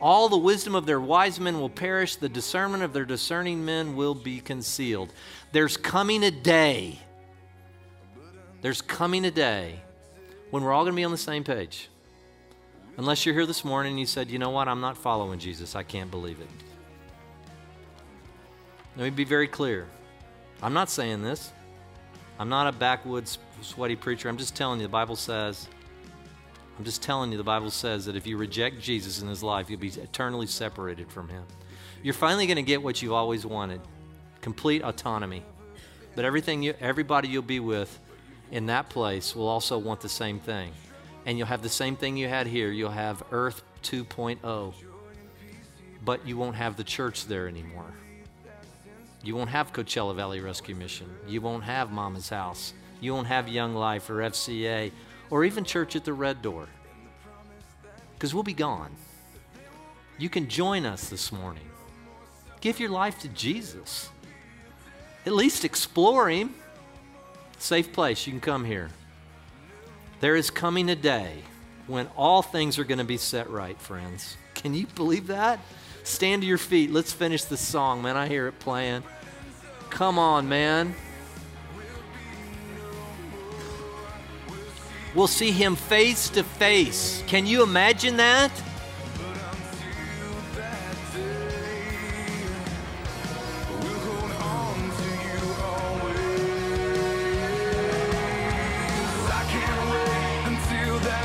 [0.00, 3.96] All the wisdom of their wise men will perish, the discernment of their discerning men
[3.96, 5.12] will be concealed.
[5.50, 7.00] There's coming a day.
[8.60, 9.80] There's coming a day
[10.50, 11.88] when we're all going to be on the same page.
[12.98, 15.74] Unless you're here this morning and you said, you know what, I'm not following Jesus.
[15.74, 16.75] I can't believe it.
[18.96, 19.86] Let me be very clear.
[20.62, 21.52] I'm not saying this.
[22.38, 24.28] I'm not a backwoods sweaty preacher.
[24.28, 25.68] I'm just telling you the Bible says
[26.78, 29.70] I'm just telling you, the Bible says that if you reject Jesus in his life,
[29.70, 31.42] you'll be eternally separated from him.
[32.02, 33.80] You're finally going to get what you've always wanted
[34.42, 35.42] complete autonomy.
[36.14, 37.98] But everything you, everybody you'll be with
[38.52, 40.70] in that place will also want the same thing.
[41.24, 42.70] And you'll have the same thing you had here.
[42.70, 44.74] You'll have Earth 2.0.
[46.04, 47.92] But you won't have the church there anymore.
[49.26, 51.08] You won't have Coachella Valley Rescue Mission.
[51.26, 52.72] You won't have Mama's House.
[53.00, 54.92] You won't have Young Life or FCA
[55.30, 56.68] or even Church at the Red Door.
[58.14, 58.92] Because we'll be gone.
[60.16, 61.68] You can join us this morning.
[62.60, 64.10] Give your life to Jesus.
[65.26, 66.54] At least explore Him.
[67.58, 68.28] Safe place.
[68.28, 68.90] You can come here.
[70.20, 71.42] There is coming a day
[71.88, 74.36] when all things are going to be set right, friends.
[74.54, 75.58] Can you believe that?
[76.04, 76.92] Stand to your feet.
[76.92, 78.16] Let's finish this song, man.
[78.16, 79.02] I hear it playing.
[79.96, 80.94] Come on, man.
[85.14, 87.24] We'll see him face to face.
[87.26, 88.52] Can you imagine that?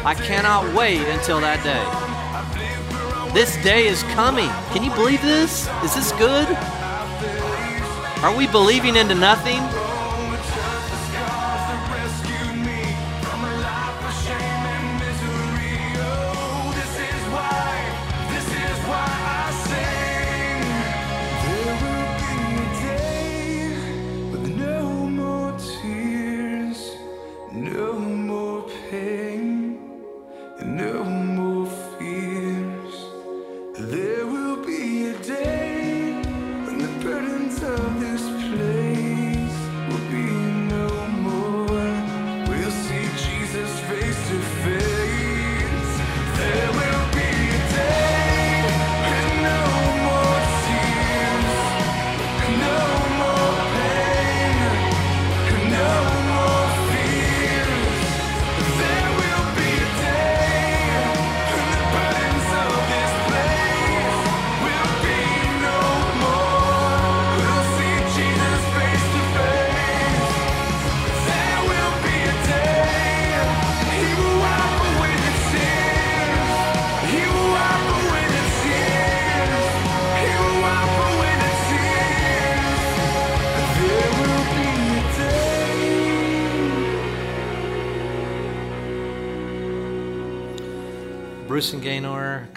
[0.06, 3.34] I cannot wait until that day.
[3.34, 4.48] This day is coming.
[4.72, 5.68] Can you believe this?
[5.84, 6.48] Is this good?
[8.24, 9.81] Are we believing into nothing?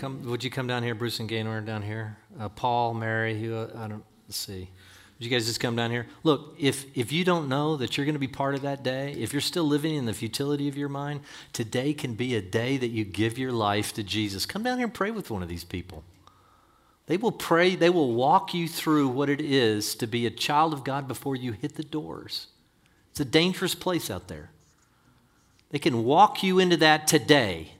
[0.05, 0.23] Come.
[0.27, 2.19] Would you come down here, Bruce and Gaynor, down here?
[2.39, 4.69] Uh, Paul, Mary, who uh, I don't let's see.
[5.19, 6.07] Would you guys just come down here?
[6.25, 9.13] Look, if if you don't know that you're going to be part of that day,
[9.13, 11.21] if you're still living in the futility of your mind,
[11.53, 14.45] today can be a day that you give your life to Jesus.
[14.45, 16.05] Come down here and pray with one of these people.
[17.07, 17.75] They will pray.
[17.75, 21.37] They will walk you through what it is to be a child of God before
[21.37, 22.49] you hit the doors.
[23.11, 24.51] It's a dangerous place out there.
[25.71, 27.74] They can walk you into that today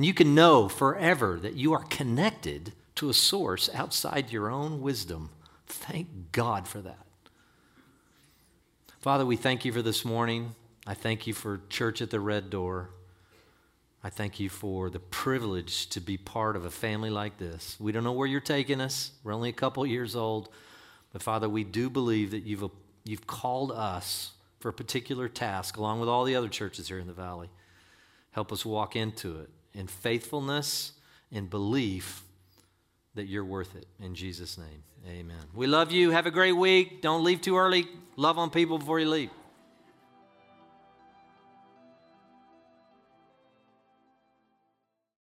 [0.00, 4.80] and you can know forever that you are connected to a source outside your own
[4.80, 5.28] wisdom.
[5.66, 7.04] Thank God for that.
[9.00, 10.54] Father, we thank you for this morning.
[10.86, 12.88] I thank you for Church at the Red Door.
[14.02, 17.76] I thank you for the privilege to be part of a family like this.
[17.78, 19.12] We don't know where you're taking us.
[19.22, 20.48] We're only a couple years old.
[21.12, 22.64] But Father, we do believe that you've,
[23.04, 27.06] you've called us for a particular task, along with all the other churches here in
[27.06, 27.50] the valley.
[28.30, 30.92] Help us walk into it in faithfulness
[31.32, 32.22] and belief
[33.14, 33.86] that you're worth it.
[34.00, 35.36] In Jesus' name, amen.
[35.54, 36.10] We love you.
[36.10, 37.02] Have a great week.
[37.02, 37.88] Don't leave too early.
[38.16, 39.30] Love on people before you leave.